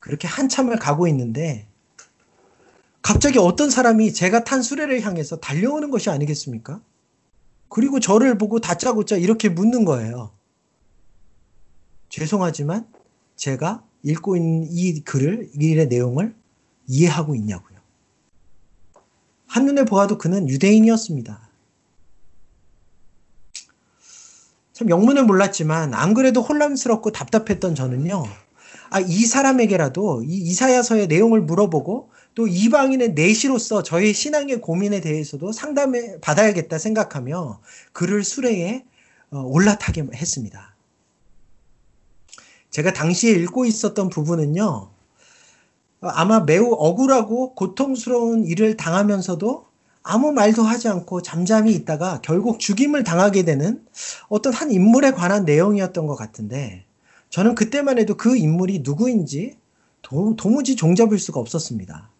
그렇게 0.00 0.26
한참을 0.26 0.78
가고 0.78 1.06
있는데 1.06 1.68
갑자기 3.02 3.38
어떤 3.38 3.70
사람이 3.70 4.12
제가 4.12 4.42
탄 4.42 4.62
수레를 4.62 5.02
향해서 5.02 5.36
달려오는 5.36 5.90
것이 5.90 6.10
아니겠습니까? 6.10 6.80
그리고 7.68 8.00
저를 8.00 8.38
보고 8.38 8.58
다짜고짜 8.58 9.16
이렇게 9.16 9.48
묻는 9.48 9.84
거예요. 9.84 10.32
죄송하지만 12.12 12.86
제가 13.36 13.82
읽고 14.02 14.36
있는 14.36 14.68
이 14.70 15.00
글을, 15.00 15.50
이 15.58 15.64
일의 15.64 15.88
내용을 15.88 16.34
이해하고 16.86 17.34
있냐고요. 17.34 17.78
한눈에 19.46 19.84
보아도 19.84 20.18
그는 20.18 20.46
유대인이었습니다. 20.46 21.48
참 24.74 24.90
영문을 24.90 25.24
몰랐지만 25.24 25.94
안 25.94 26.12
그래도 26.12 26.42
혼란스럽고 26.42 27.12
답답했던 27.12 27.74
저는요. 27.74 28.24
아, 28.90 29.00
이 29.00 29.24
사람에게라도 29.24 30.22
이 30.22 30.36
이사야서의 30.36 31.06
내용을 31.06 31.40
물어보고 31.40 32.10
또 32.34 32.46
이방인의 32.46 33.14
내시로서 33.14 33.82
저의 33.82 34.12
신앙의 34.12 34.60
고민에 34.60 35.00
대해서도 35.00 35.52
상담해 35.52 36.20
받아야겠다 36.20 36.76
생각하며 36.76 37.60
그를 37.92 38.22
수레에 38.22 38.84
어, 39.30 39.40
올라타게 39.40 40.08
했습니다. 40.14 40.71
제가 42.72 42.92
당시에 42.92 43.32
읽고 43.32 43.66
있었던 43.66 44.08
부분은요, 44.08 44.90
아마 46.00 46.40
매우 46.40 46.72
억울하고 46.72 47.54
고통스러운 47.54 48.44
일을 48.44 48.76
당하면서도 48.76 49.66
아무 50.02 50.32
말도 50.32 50.62
하지 50.62 50.88
않고 50.88 51.22
잠잠히 51.22 51.72
있다가 51.74 52.20
결국 52.22 52.58
죽임을 52.58 53.04
당하게 53.04 53.44
되는 53.44 53.86
어떤 54.28 54.52
한 54.52 54.72
인물에 54.72 55.12
관한 55.12 55.44
내용이었던 55.44 56.06
것 56.08 56.16
같은데 56.16 56.84
저는 57.30 57.54
그때만 57.54 57.98
해도 57.98 58.16
그 58.16 58.36
인물이 58.36 58.80
누구인지 58.80 59.56
도, 60.00 60.34
도무지 60.34 60.74
종잡을 60.74 61.18
수가 61.18 61.38
없었습니다. 61.38 62.10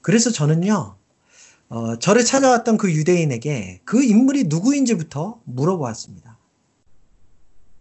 그래서 0.00 0.30
저는요, 0.30 0.96
어, 1.68 1.98
저를 1.98 2.24
찾아왔던 2.24 2.76
그 2.76 2.92
유대인에게 2.92 3.82
그 3.84 4.02
인물이 4.02 4.44
누구인지부터 4.44 5.40
물어보았습니다. 5.44 6.23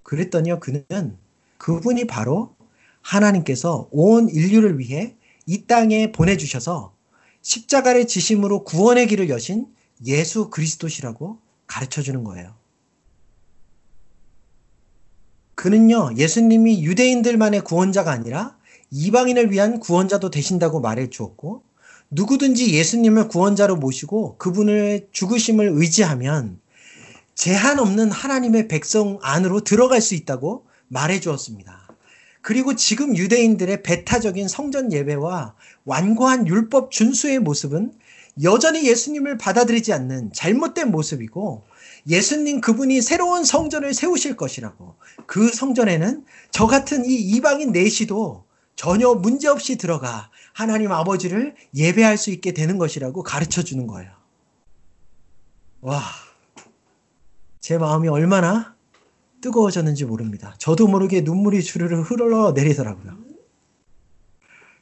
그랬더니요, 0.03 0.59
그는 0.59 1.17
그분이 1.57 2.07
바로 2.07 2.55
하나님께서 3.01 3.87
온 3.91 4.29
인류를 4.29 4.79
위해 4.79 5.15
이 5.45 5.65
땅에 5.65 6.11
보내주셔서 6.11 6.93
십자가를 7.41 8.07
지심으로 8.07 8.63
구원의 8.63 9.07
길을 9.07 9.29
여신 9.29 9.67
예수 10.05 10.49
그리스도시라고 10.49 11.39
가르쳐 11.67 12.01
주는 12.01 12.23
거예요. 12.23 12.55
그는요, 15.55 16.11
예수님이 16.17 16.83
유대인들만의 16.83 17.61
구원자가 17.61 18.11
아니라 18.11 18.57
이방인을 18.91 19.51
위한 19.51 19.79
구원자도 19.79 20.29
되신다고 20.29 20.81
말해 20.81 21.09
주었고, 21.09 21.63
누구든지 22.11 22.73
예수님을 22.73 23.27
구원자로 23.27 23.77
모시고 23.77 24.37
그분을 24.37 25.07
죽으심을 25.11 25.69
의지하면 25.73 26.59
제한 27.35 27.79
없는 27.79 28.11
하나님의 28.11 28.67
백성 28.67 29.19
안으로 29.21 29.61
들어갈 29.61 30.01
수 30.01 30.15
있다고 30.15 30.65
말해 30.87 31.19
주었습니다. 31.19 31.87
그리고 32.41 32.75
지금 32.75 33.15
유대인들의 33.15 33.83
배타적인 33.83 34.47
성전 34.47 34.91
예배와 34.91 35.55
완고한 35.85 36.47
율법 36.47 36.91
준수의 36.91 37.39
모습은 37.39 37.93
여전히 38.43 38.87
예수님을 38.87 39.37
받아들이지 39.37 39.93
않는 39.93 40.31
잘못된 40.33 40.91
모습이고 40.91 41.63
예수님 42.07 42.61
그분이 42.61 43.01
새로운 43.01 43.43
성전을 43.43 43.93
세우실 43.93 44.35
것이라고 44.35 44.95
그 45.25 45.47
성전에는 45.47 46.25
저 46.51 46.67
같은 46.67 47.05
이 47.05 47.13
이방인 47.13 47.71
내시도 47.71 48.45
전혀 48.75 49.13
문제없이 49.13 49.77
들어가 49.77 50.29
하나님 50.51 50.91
아버지를 50.91 51.55
예배할 51.75 52.17
수 52.17 52.31
있게 52.31 52.53
되는 52.53 52.77
것이라고 52.77 53.23
가르쳐 53.23 53.63
주는 53.63 53.87
거예요. 53.87 54.11
와, 55.81 56.01
제 57.63 57.77
마음이 57.77 58.09
얼마나 58.09 58.75
뜨거워졌는지 59.39 60.03
모릅니다. 60.03 60.53
저도 60.57 60.85
모르게 60.85 61.21
눈물이 61.21 61.63
주르르 61.63 62.01
흘러내리더라고요. 62.01 63.17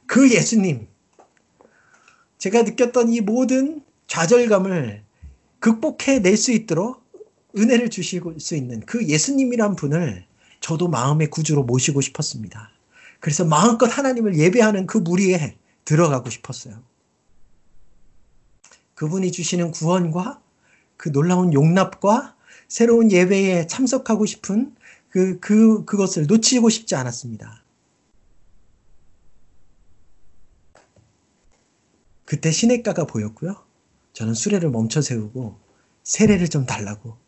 그 0.06 0.28
예수님, 0.28 0.88
제가 2.38 2.62
느꼈던 2.62 3.10
이 3.10 3.20
모든 3.20 3.84
좌절감을 4.08 5.04
극복해낼 5.60 6.36
수 6.36 6.50
있도록 6.50 7.04
은혜를 7.56 7.88
주실 7.88 8.20
수 8.38 8.56
있는 8.56 8.80
그 8.80 9.06
예수님이란 9.06 9.76
분을 9.76 10.26
저도 10.58 10.88
마음의 10.88 11.30
구주로 11.30 11.62
모시고 11.62 12.00
싶었습니다. 12.00 12.72
그래서 13.20 13.44
마음껏 13.44 13.86
하나님을 13.86 14.36
예배하는 14.36 14.88
그 14.88 14.98
무리에 14.98 15.56
들어가고 15.84 16.30
싶었어요. 16.30 16.82
그분이 18.96 19.30
주시는 19.30 19.70
구원과 19.70 20.42
그 20.96 21.12
놀라운 21.12 21.52
용납과 21.52 22.31
새로운 22.72 23.12
예배에 23.12 23.66
참석하고 23.66 24.24
싶은 24.24 24.74
그, 25.10 25.38
그, 25.40 25.84
그것을 25.84 26.26
놓치고 26.26 26.70
싶지 26.70 26.94
않았습니다. 26.94 27.62
그때 32.24 32.50
시냇가가 32.50 33.04
보였고요. 33.04 33.62
저는 34.14 34.32
수레를 34.32 34.70
멈춰 34.70 35.02
세우고 35.02 35.58
세례를 36.02 36.48
좀 36.48 36.64
달라고 36.64 37.18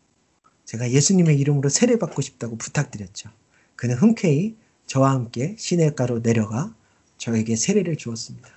제가 0.65 0.89
예수님의 0.89 1.37
이름으로 1.37 1.69
세례 1.69 1.99
받고 1.99 2.23
싶다고 2.23 2.57
부탁드렸죠. 2.57 3.29
그는 3.75 3.97
흔쾌히 3.97 4.57
저와 4.87 5.11
함께 5.11 5.55
시냇가로 5.59 6.23
내려가 6.23 6.73
저에게 7.19 7.55
세례를 7.55 7.97
주었습니다. 7.97 8.49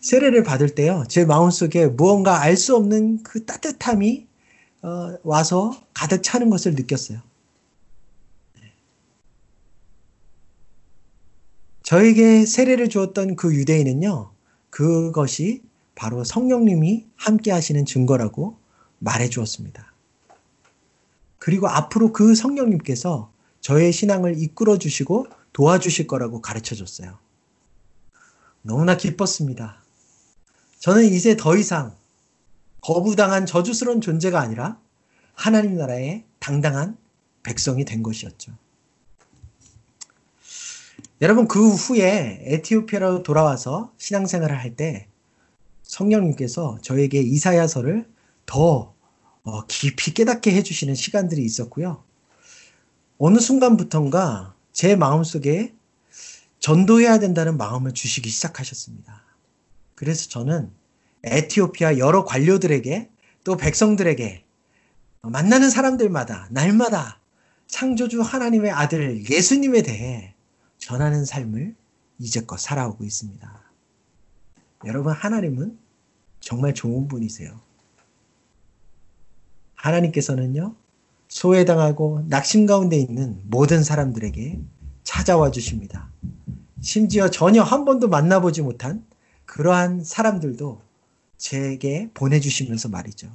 세례를 0.00 0.44
받을 0.44 0.76
때요, 0.76 1.02
제 1.08 1.24
마음속에 1.24 1.88
무언가 1.88 2.40
알 2.40 2.56
수 2.56 2.76
없는 2.76 3.24
그 3.24 3.44
따뜻함이 3.44 4.28
어, 4.84 5.18
와서 5.22 5.82
가득 5.94 6.22
차는 6.22 6.50
것을 6.50 6.74
느꼈어요. 6.74 7.22
저에게 11.82 12.44
세례를 12.44 12.90
주었던 12.90 13.36
그 13.36 13.54
유대인은요, 13.54 14.30
그것이 14.68 15.62
바로 15.94 16.22
성령님이 16.22 17.06
함께 17.16 17.50
하시는 17.50 17.84
증거라고 17.86 18.58
말해 18.98 19.30
주었습니다. 19.30 19.94
그리고 21.38 21.68
앞으로 21.68 22.12
그 22.12 22.34
성령님께서 22.34 23.32
저의 23.60 23.90
신앙을 23.90 24.42
이끌어 24.42 24.78
주시고 24.78 25.26
도와주실 25.54 26.06
거라고 26.06 26.42
가르쳐 26.42 26.74
줬어요. 26.74 27.18
너무나 28.60 28.98
기뻤습니다. 28.98 29.82
저는 30.78 31.04
이제 31.04 31.36
더 31.36 31.56
이상 31.56 31.94
거부당한 32.84 33.46
저주스러운 33.46 34.02
존재가 34.02 34.38
아니라 34.38 34.78
하나님 35.32 35.76
나라의 35.76 36.24
당당한 36.38 36.98
백성이 37.42 37.86
된 37.86 38.02
것이었죠. 38.02 38.52
여러분 41.22 41.48
그 41.48 41.72
후에 41.72 42.42
에티오피아로 42.44 43.22
돌아와서 43.22 43.90
신앙생활을 43.96 44.58
할 44.58 44.76
때 44.76 45.08
성령님께서 45.82 46.78
저에게 46.82 47.20
이사야서를 47.22 48.06
더 48.44 48.94
어, 49.44 49.66
깊이 49.66 50.12
깨닫게 50.12 50.54
해주시는 50.54 50.94
시간들이 50.94 51.42
있었고요. 51.42 52.02
어느 53.16 53.38
순간부턴가 53.38 54.54
제 54.72 54.94
마음속에 54.96 55.74
전도해야 56.58 57.18
된다는 57.18 57.56
마음을 57.56 57.94
주시기 57.94 58.28
시작하셨습니다. 58.28 59.22
그래서 59.94 60.28
저는 60.28 60.70
에티오피아 61.24 61.98
여러 61.98 62.24
관료들에게 62.24 63.10
또 63.44 63.56
백성들에게 63.56 64.44
만나는 65.22 65.70
사람들마다 65.70 66.48
날마다 66.50 67.20
창조주 67.66 68.20
하나님의 68.20 68.70
아들 68.70 69.28
예수님에 69.28 69.82
대해 69.82 70.34
전하는 70.78 71.24
삶을 71.24 71.74
이제껏 72.18 72.58
살아오고 72.58 73.04
있습니다. 73.04 73.62
여러분, 74.86 75.12
하나님은 75.12 75.78
정말 76.40 76.74
좋은 76.74 77.08
분이세요. 77.08 77.58
하나님께서는요, 79.76 80.76
소외당하고 81.28 82.24
낙심 82.28 82.66
가운데 82.66 82.96
있는 82.96 83.40
모든 83.44 83.82
사람들에게 83.82 84.60
찾아와 85.02 85.50
주십니다. 85.50 86.10
심지어 86.80 87.30
전혀 87.30 87.62
한 87.62 87.84
번도 87.84 88.08
만나보지 88.08 88.62
못한 88.62 89.04
그러한 89.46 90.04
사람들도 90.04 90.82
제게 91.36 92.10
보내주시면서 92.14 92.88
말이죠. 92.88 93.30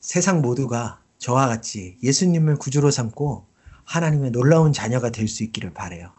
세상 0.00 0.42
모두가 0.42 1.00
저와 1.18 1.46
같이 1.48 1.96
예수님을 2.02 2.56
구주로 2.56 2.90
삼고 2.90 3.46
하나님의 3.84 4.32
놀라운 4.32 4.72
자녀가 4.72 5.10
될 5.10 5.28
수 5.28 5.42
있기를 5.44 5.72
바래요. 5.72 6.12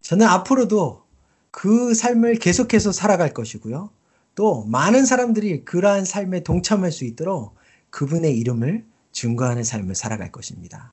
저는 0.00 0.26
앞으로도 0.26 1.04
그 1.50 1.94
삶을 1.94 2.36
계속해서 2.36 2.92
살아갈 2.92 3.34
것이고요. 3.34 3.90
또 4.34 4.64
많은 4.64 5.04
사람들이 5.04 5.64
그러한 5.64 6.04
삶에 6.04 6.42
동참할 6.44 6.92
수 6.92 7.04
있도록 7.04 7.56
그분의 7.90 8.38
이름을 8.38 8.86
증거하는 9.12 9.64
삶을 9.64 9.94
살아갈 9.94 10.30
것입니다. 10.30 10.92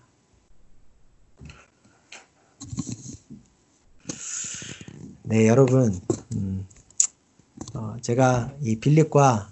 네, 5.27 5.47
여러분. 5.47 5.99
음, 6.35 6.67
어, 7.73 7.97
제가 7.99 8.53
이 8.61 8.75
빌립과 8.75 9.49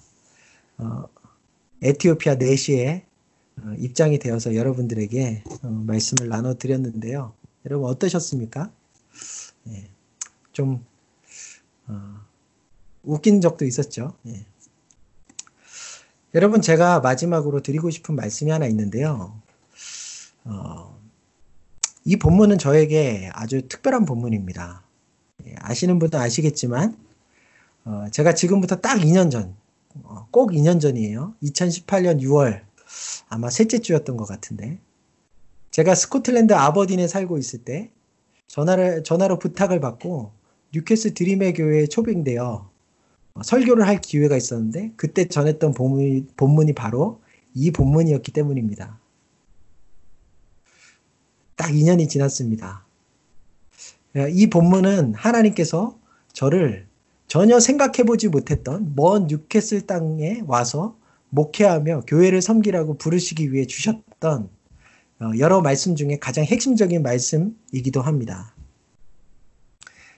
어, 0.78 1.06
에티오피아 1.82 2.36
내시에 2.36 3.04
어, 3.58 3.74
입장이 3.80 4.20
되어서 4.20 4.56
여러분들에게 4.56 5.44
어, 5.64 5.68
말씀을 5.68 6.30
나눠 6.30 6.54
드렸는데요. 6.54 7.34
여러분 7.66 7.90
어떠셨습니까? 7.90 8.70
네, 9.64 9.90
좀 10.52 10.86
어, 11.88 12.20
웃긴 13.02 13.42
적도 13.42 13.66
있었죠. 13.66 14.14
네. 14.22 14.46
여러분 16.36 16.62
제가 16.62 17.00
마지막으로 17.00 17.62
드리고 17.64 17.90
싶은 17.90 18.16
말씀이 18.16 18.52
하나 18.52 18.68
있는데요. 18.68 19.42
어, 20.44 21.00
이 22.06 22.18
본문은 22.18 22.60
저에게 22.60 23.32
아주 23.34 23.68
특별한 23.68 24.06
본문입니다. 24.06 24.83
예, 25.48 25.56
아시는 25.60 26.00
분도 26.00 26.18
아시겠지만 26.18 26.98
어, 27.86 28.06
제가 28.12 28.34
지금부터 28.34 28.78
딱 28.78 29.00
2년 29.00 29.30
전, 29.30 29.56
어, 30.04 30.28
꼭 30.32 30.52
2년 30.52 30.80
전이에요. 30.80 31.36
2018년 31.44 32.22
6월 32.22 32.62
아마 33.30 33.50
셋째 33.50 33.80
주였던 33.80 34.18
것 34.18 34.26
같은데 34.26 34.80
제가 35.72 35.96
스코틀랜드 35.96 36.54
아버딘에 36.54 37.08
살고 37.08 37.38
있을 37.38 37.64
때 37.64 37.92
전화를 38.48 39.04
전화로 39.04 39.40
부탁을 39.40 39.80
받고 39.80 40.32
뉴캐스 40.74 41.14
드림의 41.14 41.54
교회에 41.54 41.88
초빙되어 41.88 42.70
설교를 43.44 43.88
할 43.88 44.00
기회가 44.00 44.38
있었는데 44.38 44.92
그때 44.96 45.28
전했던 45.28 45.74
본문이, 45.74 46.28
본문이 46.38 46.74
바로 46.74 47.22
이 47.56 47.72
본문이었기 47.72 48.32
때문입니다. 48.32 49.00
딱 51.56 51.72
2년이 51.72 52.10
지났습니다. 52.10 52.83
이 54.32 54.48
본문은 54.48 55.16
하나님께서 55.16 55.98
저를 56.34 56.88
전혀 57.28 57.60
생각해보지 57.60 58.28
못했던 58.28 58.94
먼 58.96 59.28
뉴캐슬 59.28 59.88
땅에 59.88 60.42
와서 60.46 60.96
목회하며 61.30 62.02
교회를 62.06 62.42
섬기라고 62.42 62.98
부르시기 62.98 63.52
위해 63.52 63.66
주셨던 63.66 64.50
어, 65.20 65.32
여러 65.40 65.62
말씀 65.62 65.96
중에 65.96 66.20
가장 66.20 66.44
핵심적인 66.44 67.02
말씀이기도 67.02 68.02
합니다. 68.02 68.54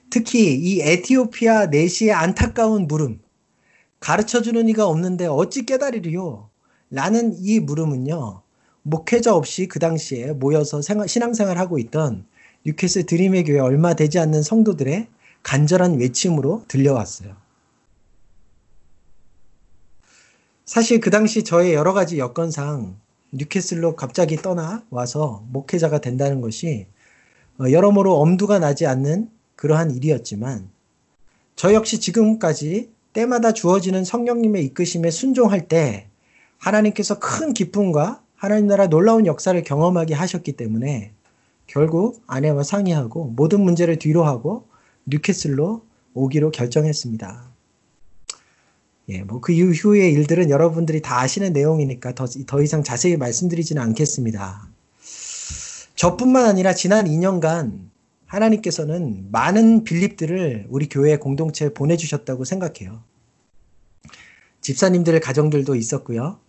특히 0.09 0.55
이 0.55 0.81
에티오피아 0.81 1.67
내시의 1.67 2.11
안타까운 2.11 2.87
물음, 2.87 3.21
가르쳐 3.99 4.41
주는 4.41 4.67
이가 4.67 4.87
없는데 4.87 5.27
어찌 5.27 5.65
깨달으리요? 5.65 6.49
라는 6.89 7.35
이 7.39 7.59
물음은요, 7.59 8.41
목회자 8.83 9.35
없이 9.35 9.67
그 9.67 9.79
당시에 9.79 10.33
모여서 10.33 10.81
생활, 10.81 11.07
신앙생활 11.07 11.57
하고 11.57 11.79
있던 11.79 12.25
뉴캐슬 12.65 13.05
드림의 13.05 13.43
교회 13.43 13.59
얼마 13.59 13.93
되지 13.93 14.19
않는 14.19 14.41
성도들의 14.41 15.07
간절한 15.43 15.99
외침으로 15.99 16.63
들려왔어요. 16.67 17.35
사실 20.65 20.99
그 20.99 21.11
당시 21.11 21.43
저의 21.43 21.75
여러 21.75 21.93
가지 21.93 22.17
여건상 22.17 22.99
뉴캐슬로 23.31 23.95
갑자기 23.95 24.37
떠나 24.37 24.83
와서 24.89 25.43
목회자가 25.51 25.99
된다는 25.99 26.41
것이 26.41 26.87
어, 27.59 27.69
여러모로 27.69 28.19
엄두가 28.19 28.59
나지 28.59 28.87
않는 28.87 29.29
그러한 29.55 29.91
일이었지만 29.91 30.69
저 31.55 31.73
역시 31.73 31.99
지금까지 31.99 32.91
때마다 33.13 33.53
주어지는 33.53 34.03
성령님의 34.03 34.65
이끄심에 34.65 35.11
순종할 35.11 35.67
때 35.67 36.09
하나님께서 36.57 37.19
큰 37.19 37.53
기쁨과 37.53 38.21
하나님 38.35 38.67
나라 38.67 38.87
놀라운 38.87 39.25
역사를 39.25 39.61
경험하게 39.63 40.15
하셨기 40.15 40.53
때문에 40.53 41.14
결국 41.67 42.21
아내와 42.27 42.63
상의하고 42.63 43.33
모든 43.35 43.61
문제를 43.61 43.97
뒤로 43.99 44.23
하고 44.25 44.67
뉴캐슬로 45.05 45.85
오기로 46.13 46.51
결정했습니다. 46.51 47.51
예, 49.09 49.21
뭐 49.23 49.39
그 49.39 49.51
이후의 49.51 50.11
일들은 50.13 50.49
여러분들이 50.49 51.01
다 51.01 51.19
아시는 51.19 51.53
내용이니까 51.53 52.15
더, 52.15 52.25
더 52.25 52.61
이상 52.61 52.83
자세히 52.83 53.17
말씀드리지는 53.17 53.81
않겠습니다. 53.81 54.67
저뿐만 55.95 56.45
아니라 56.45 56.73
지난 56.73 57.05
2년간 57.05 57.89
하나님께서는 58.25 59.27
많은 59.31 59.83
빌립들을 59.83 60.67
우리 60.69 60.89
교회 60.89 61.17
공동체에 61.17 61.69
보내주셨다고 61.69 62.43
생각해요. 62.43 63.03
집사님들 64.61 65.19
가정들도 65.19 65.75
있었고요. 65.75 66.39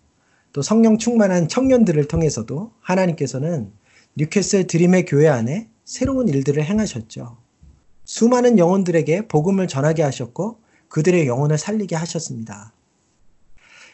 또 0.52 0.62
성령 0.62 0.96
충만한 0.96 1.48
청년들을 1.48 2.08
통해서도 2.08 2.72
하나님께서는 2.80 3.72
뉴캐슬 4.18 4.66
드림의 4.66 5.04
교회 5.04 5.28
안에 5.28 5.68
새로운 5.84 6.28
일들을 6.28 6.64
행하셨죠. 6.64 7.36
수많은 8.04 8.58
영혼들에게 8.58 9.28
복음을 9.28 9.68
전하게 9.68 10.02
하셨고 10.02 10.58
그들의 10.88 11.26
영혼을 11.26 11.58
살리게 11.58 11.96
하셨습니다. 11.96 12.72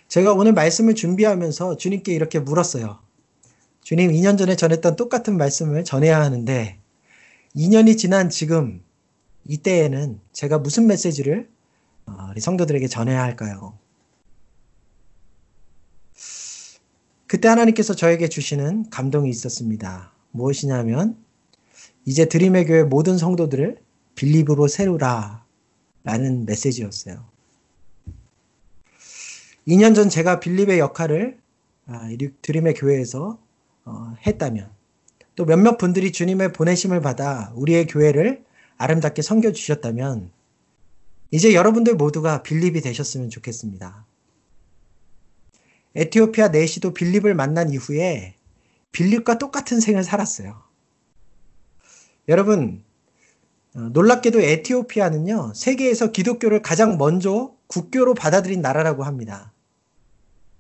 제가 0.07 0.33
오늘 0.35 0.53
말씀을 0.53 0.95
준비하면서 0.95 1.77
주님께 1.77 2.13
이렇게 2.13 2.39
물었어요. 2.39 3.01
주님, 3.83 4.13
2년 4.13 4.39
전에 4.39 4.55
전했던 4.55 4.95
똑같은 4.95 5.37
말씀을 5.37 5.85
전해야 5.85 6.21
하는데, 6.21 6.79
2년이 7.57 7.99
지난 7.99 8.31
지금, 8.31 8.83
이때에는 9.47 10.21
제가 10.33 10.59
무슨 10.59 10.87
메시지를 10.87 11.49
어, 12.07 12.29
우리 12.31 12.41
성도들에게 12.41 12.87
전해야 12.87 13.23
할까요? 13.23 13.77
그때 17.33 17.49
하나님께서 17.49 17.95
저에게 17.95 18.29
주시는 18.29 18.91
감동이 18.91 19.31
있었습니다. 19.31 20.13
무엇이냐면, 20.33 21.17
이제 22.05 22.27
드림의 22.27 22.67
교회 22.67 22.83
모든 22.83 23.17
성도들을 23.17 23.79
빌립으로 24.17 24.69
세우라 24.69 25.43
라는 26.05 26.45
메시지였어요. 26.45 27.25
2년 29.67 29.95
전 29.95 30.11
제가 30.11 30.41
빌립의 30.41 30.79
역할을 30.79 31.39
아, 31.87 32.11
드림의 32.43 32.75
교회에서 32.75 33.39
어, 33.87 34.15
했다면 34.27 34.69
또 35.35 35.47
몇몇 35.47 35.79
분들이 35.79 36.13
주님의 36.13 36.53
보내심을 36.53 37.01
받아 37.01 37.51
우리의 37.55 37.87
교회를 37.87 38.45
아름답게 38.77 39.23
섬겨 39.23 39.53
주셨다면 39.53 40.31
이제 41.31 41.55
여러분들 41.55 41.95
모두가 41.95 42.43
빌립이 42.43 42.83
되셨으면 42.83 43.31
좋겠습니다. 43.31 44.05
에티오피아 45.95 46.49
내시도 46.49 46.95
빌립을 46.95 47.35
만난 47.35 47.71
이후에 47.71 48.35
빌립과 48.93 49.39
똑같은 49.39 49.81
생을 49.81 50.05
살았어요. 50.05 50.63
여러분 52.29 52.83
어, 53.75 53.81
놀랍게도 53.81 54.41
에티오피아는요, 54.41 55.53
세계에서 55.55 56.13
기독교를 56.13 56.61
가장 56.61 56.99
먼저 56.99 57.55
국교로 57.69 58.15
받아들인 58.15 58.61
나라라고 58.61 59.03
합니다. 59.03 59.53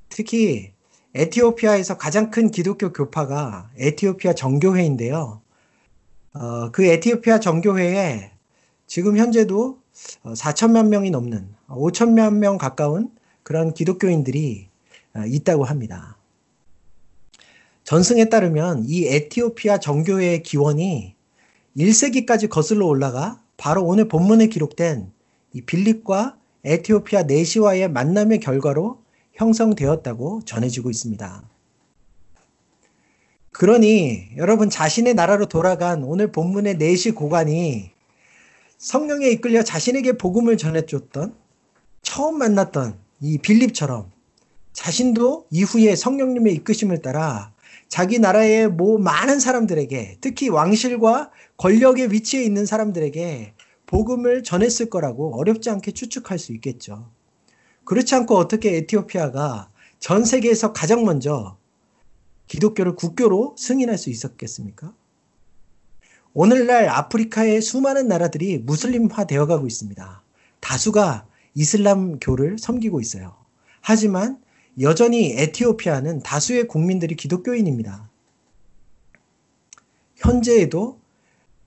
특히 0.08 0.72
에티오피아에서 1.14 1.98
가장 1.98 2.30
큰 2.30 2.50
기독교 2.50 2.92
교파가 2.92 3.70
에티오피아 3.76 4.32
정교회인데요. 4.32 5.42
어, 6.34 6.70
그 6.72 6.84
에티오피아 6.84 7.40
정교회에 7.40 8.32
지금 8.86 9.18
현재도 9.18 9.78
4천만 10.24 10.88
명이 10.88 11.10
넘는 11.10 11.54
5천만 11.68 12.36
명 12.36 12.56
가까운 12.56 13.10
그런 13.42 13.74
기독교인들이 13.74 14.68
어, 14.68 14.71
있다고 15.26 15.64
합니다. 15.64 16.16
전승에 17.84 18.26
따르면 18.26 18.84
이 18.86 19.06
에티오피아 19.06 19.78
정교회의 19.78 20.42
기원이 20.42 21.14
1세기까지 21.76 22.48
거슬러 22.48 22.86
올라가 22.86 23.40
바로 23.56 23.84
오늘 23.84 24.08
본문에 24.08 24.46
기록된 24.46 25.12
이 25.52 25.60
빌립과 25.62 26.38
에티오피아 26.64 27.24
네시와의 27.24 27.90
만남의 27.90 28.40
결과로 28.40 29.02
형성되었다고 29.34 30.42
전해지고 30.44 30.90
있습니다. 30.90 31.48
그러니 33.50 34.28
여러분 34.36 34.70
자신의 34.70 35.14
나라로 35.14 35.46
돌아간 35.46 36.04
오늘 36.04 36.32
본문의 36.32 36.76
네시 36.78 37.12
고관이 37.12 37.90
성령에 38.78 39.28
이끌려 39.28 39.62
자신에게 39.62 40.16
복음을 40.16 40.56
전해줬던 40.56 41.34
처음 42.00 42.38
만났던 42.38 42.98
이 43.20 43.38
빌립처럼 43.38 44.10
자신도 44.72 45.46
이후에 45.50 45.96
성령님의 45.96 46.54
이끄심을 46.54 47.02
따라 47.02 47.52
자기 47.88 48.18
나라의 48.18 48.68
뭐 48.68 48.98
많은 48.98 49.38
사람들에게 49.38 50.18
특히 50.20 50.48
왕실과 50.48 51.30
권력의 51.58 52.10
위치에 52.10 52.42
있는 52.42 52.64
사람들에게 52.64 53.54
복음을 53.86 54.42
전했을 54.42 54.88
거라고 54.88 55.38
어렵지 55.38 55.68
않게 55.68 55.92
추측할 55.92 56.38
수 56.38 56.52
있겠죠. 56.54 57.10
그렇지 57.84 58.14
않고 58.14 58.36
어떻게 58.36 58.76
에티오피아가 58.76 59.70
전 59.98 60.24
세계에서 60.24 60.72
가장 60.72 61.04
먼저 61.04 61.58
기독교를 62.46 62.96
국교로 62.96 63.54
승인할 63.58 63.98
수 63.98 64.10
있었겠습니까? 64.10 64.94
오늘날 66.34 66.88
아프리카의 66.88 67.60
수많은 67.60 68.08
나라들이 68.08 68.58
무슬림화 68.58 69.26
되어 69.26 69.46
가고 69.46 69.66
있습니다. 69.66 70.22
다수가 70.60 71.26
이슬람교를 71.54 72.58
섬기고 72.58 73.00
있어요. 73.00 73.36
하지만 73.82 74.41
여전히 74.80 75.32
에티오피아는 75.38 76.20
다수의 76.20 76.66
국민들이 76.66 77.14
기독교인입니다. 77.14 78.08
현재에도 80.16 81.00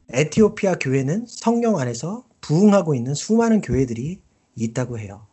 에티오피아 0.10 0.76
교회는 0.80 1.26
성령 1.28 1.78
안에서 1.78 2.26
부흥하고 2.42 2.96
있는 2.96 3.14
수많은 3.14 3.62
교회들이 3.62 4.20
있다고 4.56 5.00
해요. 5.00 5.28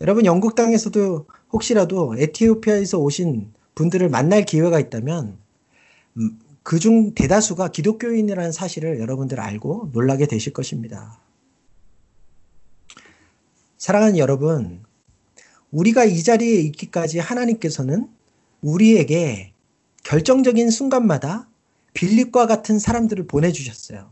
여러분 0.00 0.24
영국 0.24 0.54
땅에서도 0.54 1.26
혹시라도 1.52 2.14
에티오피아에서 2.18 2.98
오신 2.98 3.52
분들을 3.74 4.08
만날 4.08 4.44
기회가 4.44 4.80
있다면 4.80 5.38
음, 6.16 6.38
그중 6.62 7.14
대다수가 7.14 7.68
기독교인이라는 7.68 8.52
사실을 8.52 9.00
여러분들 9.00 9.40
알고 9.40 9.90
놀라게 9.92 10.26
되실 10.26 10.52
것입니다. 10.52 11.18
사랑하는 13.78 14.18
여러분, 14.18 14.82
우리가 15.70 16.04
이 16.04 16.22
자리에 16.22 16.60
있기까지 16.62 17.18
하나님께서는 17.18 18.08
우리에게 18.60 19.52
결정적인 20.02 20.70
순간마다 20.70 21.48
빌립과 21.94 22.46
같은 22.46 22.78
사람들을 22.78 23.26
보내주셨어요. 23.26 24.10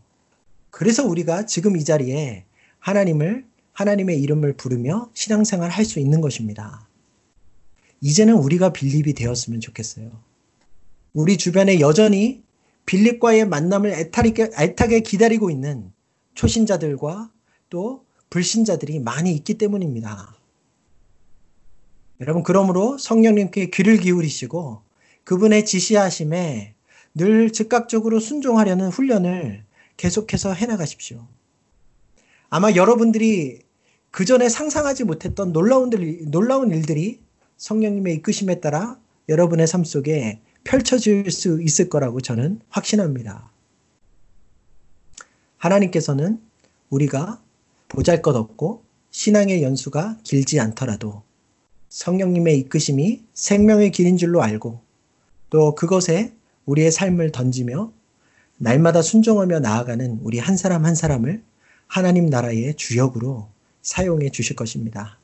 그래서 0.70 1.06
우리가 1.06 1.46
지금 1.46 1.76
이 1.76 1.84
자리에 1.84 2.44
하나님을, 2.78 3.46
하나님의 3.72 4.20
이름을 4.20 4.54
부르며 4.54 5.10
신앙생활 5.14 5.70
할 5.70 5.84
수 5.84 5.98
있는 6.00 6.20
것입니다. 6.20 6.88
이제는 8.00 8.34
우리가 8.34 8.72
빌립이 8.72 9.14
되었으면 9.14 9.60
좋겠어요. 9.60 10.10
우리 11.12 11.36
주변에 11.36 11.80
여전히 11.80 12.42
빌립과의 12.86 13.46
만남을 13.48 13.90
애타게, 13.90 14.50
애타게 14.58 15.00
기다리고 15.00 15.50
있는 15.50 15.92
초신자들과 16.34 17.32
또 17.70 18.04
불신자들이 18.30 19.00
많이 19.00 19.34
있기 19.34 19.54
때문입니다. 19.54 20.37
여러분, 22.20 22.42
그러므로 22.42 22.98
성령님께 22.98 23.70
귀를 23.70 23.98
기울이시고 23.98 24.82
그분의 25.24 25.64
지시하심에 25.64 26.74
늘 27.14 27.52
즉각적으로 27.52 28.18
순종하려는 28.20 28.88
훈련을 28.88 29.64
계속해서 29.96 30.52
해나가십시오. 30.52 31.26
아마 32.50 32.72
여러분들이 32.72 33.60
그 34.10 34.24
전에 34.24 34.48
상상하지 34.48 35.04
못했던 35.04 35.52
놀라운, 35.52 35.90
놀라운 36.30 36.70
일들이 36.70 37.20
성령님의 37.56 38.14
이끄심에 38.16 38.60
따라 38.60 38.98
여러분의 39.28 39.66
삶 39.66 39.84
속에 39.84 40.40
펼쳐질 40.64 41.30
수 41.30 41.60
있을 41.62 41.88
거라고 41.88 42.20
저는 42.20 42.60
확신합니다. 42.68 43.50
하나님께서는 45.58 46.40
우리가 46.88 47.42
보잘 47.88 48.22
것 48.22 48.34
없고 48.34 48.84
신앙의 49.10 49.62
연수가 49.62 50.18
길지 50.22 50.60
않더라도 50.60 51.22
성령님의 51.88 52.58
이끄심이 52.58 53.24
생명의 53.34 53.90
길인 53.90 54.16
줄로 54.16 54.42
알고 54.42 54.80
또 55.50 55.74
그것에 55.74 56.32
우리의 56.66 56.90
삶을 56.90 57.32
던지며 57.32 57.92
날마다 58.58 59.02
순종하며 59.02 59.60
나아가는 59.60 60.20
우리 60.22 60.38
한 60.38 60.56
사람 60.56 60.84
한 60.84 60.94
사람을 60.94 61.42
하나님 61.86 62.26
나라의 62.26 62.74
주역으로 62.74 63.48
사용해 63.82 64.30
주실 64.30 64.56
것입니다. 64.56 65.18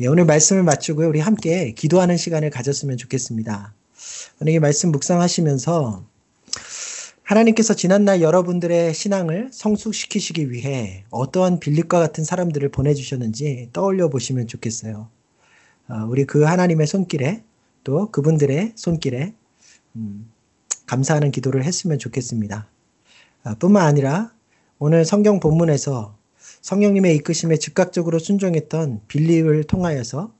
예, 0.00 0.06
오늘 0.06 0.24
말씀을 0.24 0.62
마치고요. 0.62 1.08
우리 1.08 1.20
함께 1.20 1.72
기도하는 1.72 2.16
시간을 2.16 2.50
가졌으면 2.50 2.96
좋겠습니다. 2.96 3.72
오늘 4.40 4.52
이 4.52 4.58
말씀 4.58 4.90
묵상하시면서 4.90 6.04
하나님께서 7.22 7.74
지난날 7.74 8.20
여러분들의 8.20 8.92
신앙을 8.92 9.50
성숙시키시기 9.52 10.50
위해 10.50 11.04
어떠한 11.10 11.60
빌립과 11.60 11.98
같은 11.98 12.24
사람들을 12.24 12.68
보내주셨는지 12.70 13.70
떠올려 13.72 14.10
보시면 14.10 14.48
좋겠어요. 14.48 15.08
어, 15.92 16.06
우리 16.08 16.24
그 16.24 16.42
하나님의 16.44 16.86
손길에 16.86 17.44
또 17.84 18.10
그분들의 18.10 18.72
손길에 18.76 19.34
음, 19.96 20.32
감사하는 20.86 21.30
기도를 21.30 21.64
했으면 21.64 21.98
좋겠습니다. 21.98 22.66
아, 23.44 23.54
뿐만 23.56 23.84
아니라 23.86 24.32
오늘 24.78 25.04
성경 25.04 25.38
본문에서 25.38 26.16
성령님의 26.62 27.14
이끄심에 27.16 27.56
즉각적으로 27.56 28.18
순종했던 28.18 29.02
빌립을 29.06 29.64
통하여서 29.64 30.32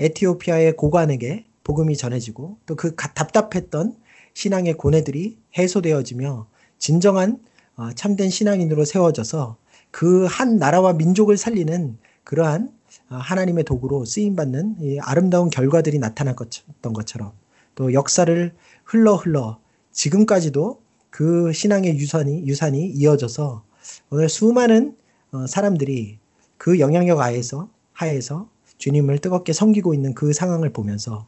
에티오피아의 0.00 0.76
고관에게 0.76 1.44
복음이 1.62 1.96
전해지고 1.96 2.58
또 2.66 2.74
그 2.74 2.96
답답했던 2.96 3.96
신앙의 4.34 4.74
고뇌들이 4.74 5.38
해소되어지며 5.56 6.48
진정한 6.78 7.38
어, 7.76 7.92
참된 7.92 8.30
신앙인으로 8.30 8.84
세워져서 8.84 9.58
그 9.92 10.26
한 10.26 10.56
나라와 10.56 10.92
민족을 10.92 11.36
살리는 11.36 11.98
그러한 12.24 12.66
어, 12.66 12.70
하나님의 13.08 13.64
도구로 13.64 14.04
쓰임받는 14.04 14.98
아름다운 15.00 15.50
결과들이 15.50 15.98
나타났던 15.98 16.92
것처럼 16.92 17.32
또 17.74 17.92
역사를 17.92 18.54
흘러 18.84 19.16
흘러 19.16 19.58
지금까지도 19.92 20.80
그 21.10 21.52
신앙의 21.52 21.96
유산이, 21.98 22.46
유산이 22.46 22.90
이어져서 22.90 23.64
오늘 24.10 24.28
수많은 24.28 24.96
어, 25.32 25.46
사람들이 25.46 26.18
그 26.56 26.80
영향력 26.80 27.18
하에서, 27.18 27.68
하에서 27.92 28.48
주님을 28.78 29.18
뜨겁게 29.18 29.52
섬기고 29.52 29.94
있는 29.94 30.14
그 30.14 30.32
상황을 30.32 30.72
보면서 30.72 31.26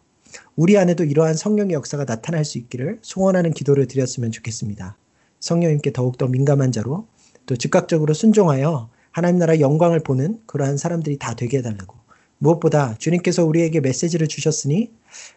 우리 0.57 0.79
안에도 0.79 1.05
이러한 1.05 1.35
성령의 1.35 1.75
역사가 1.75 2.05
나타날 2.05 2.45
수 2.45 2.59
있기를 2.59 3.01
소원하는 3.03 3.53
기도를 3.53 3.87
드렸으면 3.87 4.31
좋겠습니다. 4.31 4.97
성령님께 5.41 5.93
더욱더 5.93 6.27
민감한 6.29 6.71
자로 6.73 7.07
또 7.47 7.57
즉각적으로 7.57 8.15
순종하여 8.15 8.91
하나님 9.13 9.39
나라 9.39 9.59
영광을 9.61 10.01
보는 10.01 10.41
그러한 10.47 10.77
사람들이 10.77 11.19
다 11.19 11.35
되게 11.35 11.59
해달라고 11.59 11.97
무엇보다 12.39 12.95
주님께서 12.99 13.45
우리에게 13.45 13.81
메시지를 13.81 14.29
주셨으니 14.29 14.93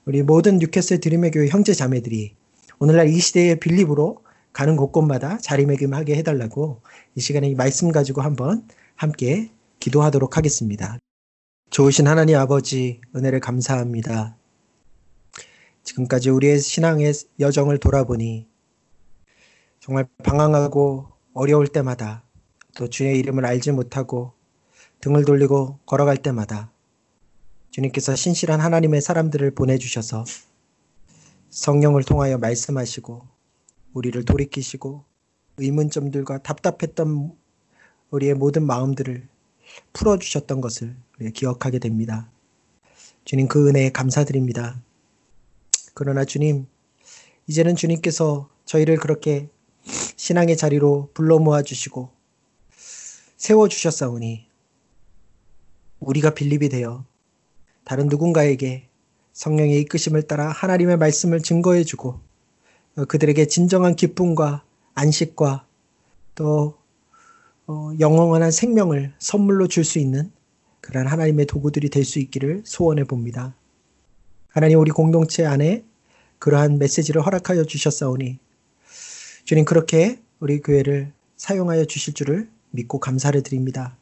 우리 0.06 0.24
모든 0.24 0.58
뉴캐슬 0.58 1.00
드림의 1.00 1.32
교회 1.32 1.48
형제 1.48 1.74
자매들이 1.74 2.36
오늘날 2.80 3.10
이 3.10 3.20
시대의 3.20 3.60
빌립으로 3.60 4.24
가는 4.54 4.76
곳곳마다 4.76 5.38
자리매김하게 5.40 6.16
해달라고 6.18 6.82
이 7.16 7.22
시간에 7.22 7.50
이 7.50 7.56
말씀 7.56 7.92
가지고 7.92 8.22
한번 8.22 8.68
함께 8.96 9.52
기도하도록 9.80 10.38
하겠습니다. 10.38 11.00
좋으신 11.72 12.08
하나님 12.08 12.38
아버지 12.38 13.02
은혜를 13.16 13.40
감사합니다. 13.40 14.38
지금까지 15.84 16.30
우리의 16.30 16.60
신앙의 16.60 17.14
여정을 17.40 17.80
돌아보니 17.80 18.48
정말 19.80 20.08
방황하고 20.24 21.08
어려울 21.34 21.68
때마다 21.68 22.24
또 22.76 22.90
주의 22.90 23.18
이름을 23.20 23.46
알지 23.46 23.72
못하고 23.72 24.34
등을 25.02 25.26
돌리고 25.26 25.80
걸어갈 25.86 26.18
때마다 26.18 26.72
주님께서 27.72 28.16
신실한 28.16 28.60
하나님의 28.60 29.02
사람들을 29.02 29.52
보내주셔서 29.52 30.26
성령을 31.50 32.04
통하여 32.04 32.38
말씀하시고 32.38 33.28
우리를 33.94 34.26
돌이키시고 34.26 35.04
의문점들과 35.58 36.40
답답했던 36.40 37.36
우리의 38.12 38.34
모든 38.36 38.66
마음들을 38.66 39.28
풀어주셨던 39.94 40.62
것을 40.62 40.96
기억하게 41.34 41.80
됩니다. 41.80 42.30
주님 43.26 43.48
그 43.48 43.68
은혜에 43.68 43.92
감사드립니다. 43.92 44.82
그러나 45.94 46.26
주님, 46.26 46.68
이제는 47.48 47.76
주님께서 47.76 48.50
저희를 48.66 48.98
그렇게 48.98 49.50
신앙의 50.16 50.58
자리로 50.58 51.12
불러 51.14 51.40
모아 51.40 51.62
주시고 51.62 52.10
세워 53.44 53.68
주셨사오니 53.68 54.48
우리가 56.00 56.34
빌립이 56.34 56.70
되어 56.70 57.04
다른 57.84 58.08
누군가에게 58.08 58.88
성령의 59.34 59.82
이끄심을 59.82 60.22
따라 60.30 60.48
하나님의 60.48 60.96
말씀을 60.96 61.42
증거해 61.42 61.84
주고 61.84 62.22
그들에게 63.10 63.46
진정한 63.48 63.98
기쁨과 63.98 64.64
안식과 64.94 65.68
또 66.36 66.78
어, 67.68 67.92
영원한 68.00 68.50
생명을 68.50 69.14
선물로 69.20 69.68
줄 69.68 69.84
수 69.84 70.00
있는 70.00 70.32
그러한 70.80 71.10
하나님의 71.10 71.46
도구들이 71.46 71.90
될 71.90 72.06
수 72.06 72.20
있기를 72.20 72.62
소원해 72.66 73.04
봅니다. 73.04 73.58
하나님 74.48 74.80
우리 74.80 74.92
공동체 74.92 75.46
안에 75.46 75.84
그러한 76.40 76.80
메시지를 76.80 77.22
허락하여 77.26 77.66
주셨사오니 77.66 78.40
주님 79.44 79.66
그렇게 79.66 80.22
우리 80.40 80.62
교회를 80.62 81.12
사용하여 81.36 81.84
주실 81.84 82.14
줄을 82.14 82.53
믿고 82.74 83.00
감사를 83.00 83.42
드립니다. 83.44 83.98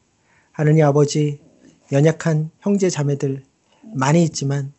하느님 0.52 0.84
아버지 0.84 1.40
연약한 1.92 2.50
형제 2.60 2.88
자매들 2.90 3.44
많이 3.94 4.22
있지만 4.24 4.72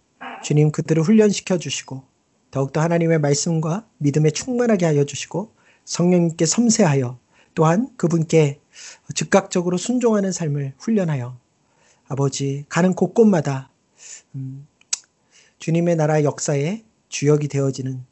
주님 0.44 0.72
그들을 0.72 1.02
훈련시켜 1.04 1.58
주시고 1.58 2.04
더욱더 2.52 2.82
하나님의 2.82 3.20
말씀과 3.20 3.88
믿음에 4.00 4.32
충만하게 4.32 4.86
하여 4.86 5.06
주시고 5.06 5.54
성령님께 5.86 6.46
섬세하여 6.46 7.20
또한 7.54 7.90
그분께 7.98 8.60
즉각적으로 9.16 9.78
순종하는 9.78 10.32
삶을 10.32 10.74
훈련하여 10.80 11.38
아버지 12.08 12.66
가는 12.70 12.94
곳곳마다 12.94 13.70
음, 14.36 14.68
주님의 15.60 15.96
나라 15.96 16.24
역사에 16.24 16.84
주역이 17.10 17.48
되어지는 17.48 18.04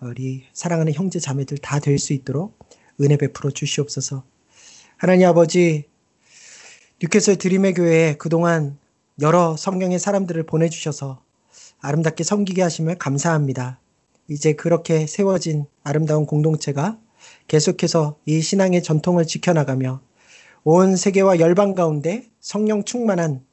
우리 0.00 0.44
사랑하는 0.52 0.92
형제 0.92 1.18
자매들 1.18 1.58
다 1.58 1.80
될 1.80 1.98
수 1.98 2.12
있도록 2.12 2.58
은혜 3.00 3.16
베풀어 3.16 3.50
주시옵소서. 3.50 4.24
하나님 4.96 5.26
아버지 5.26 5.84
뉴캐슬 7.02 7.36
드림의 7.36 7.74
교회에 7.74 8.14
그동안 8.16 8.78
여러 9.20 9.56
성경의 9.56 9.98
사람들을 9.98 10.44
보내주셔서 10.44 11.20
아름답게 11.80 12.22
섬기게 12.22 12.62
하시며 12.62 12.94
감사합니다. 12.94 13.80
이제 14.28 14.52
그렇게 14.54 15.06
세워진 15.06 15.66
아름다운 15.82 16.26
공동체가 16.26 16.96
계속해서 17.48 18.18
이 18.24 18.40
신앙의 18.40 18.82
전통을 18.84 19.26
지켜나가며 19.26 20.00
온 20.62 20.96
세계와 20.96 21.40
열방 21.40 21.74
가운데 21.74 22.30
성령 22.40 22.84
충만한 22.84 23.44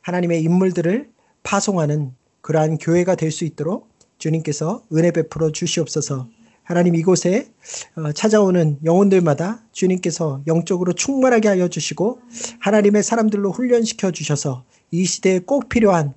하나님의 0.00 0.42
인물들을 0.42 1.10
파송하는 1.44 2.12
그러한 2.40 2.78
교회가 2.78 3.14
될 3.14 3.30
수 3.30 3.44
있도록 3.44 3.88
주님께서 4.18 4.82
은혜 4.92 5.12
베풀어 5.12 5.52
주시옵소서. 5.52 6.28
하나님 6.68 6.94
이곳에 6.94 7.48
어, 7.96 8.12
찾아오는 8.12 8.78
영혼들마다 8.84 9.62
주님께서 9.72 10.42
영적으로 10.46 10.92
충만하게 10.92 11.48
하여 11.48 11.68
주시고 11.68 12.20
하나님의 12.60 13.02
사람들로 13.02 13.52
훈련시켜 13.52 14.10
주셔서 14.10 14.66
이 14.90 15.06
시대에 15.06 15.38
꼭 15.38 15.70
필요한 15.70 16.12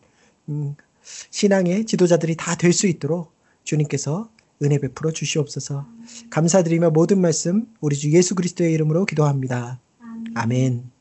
음, 0.49 0.75
신앙의 1.29 1.85
지도자들이 1.85 2.35
다 2.35 2.57
될 2.57 2.73
수 2.73 2.87
있도록 2.87 3.31
주님께서 3.63 4.29
은혜 4.61 4.77
베풀어 4.77 5.11
주시옵소서. 5.11 5.85
감사드리며 6.29 6.89
모든 6.89 7.21
말씀 7.21 7.65
우리 7.79 7.95
주 7.95 8.11
예수 8.11 8.35
그리스도의 8.35 8.73
이름으로 8.73 9.05
기도합니다. 9.05 9.79
아멘. 10.35 11.00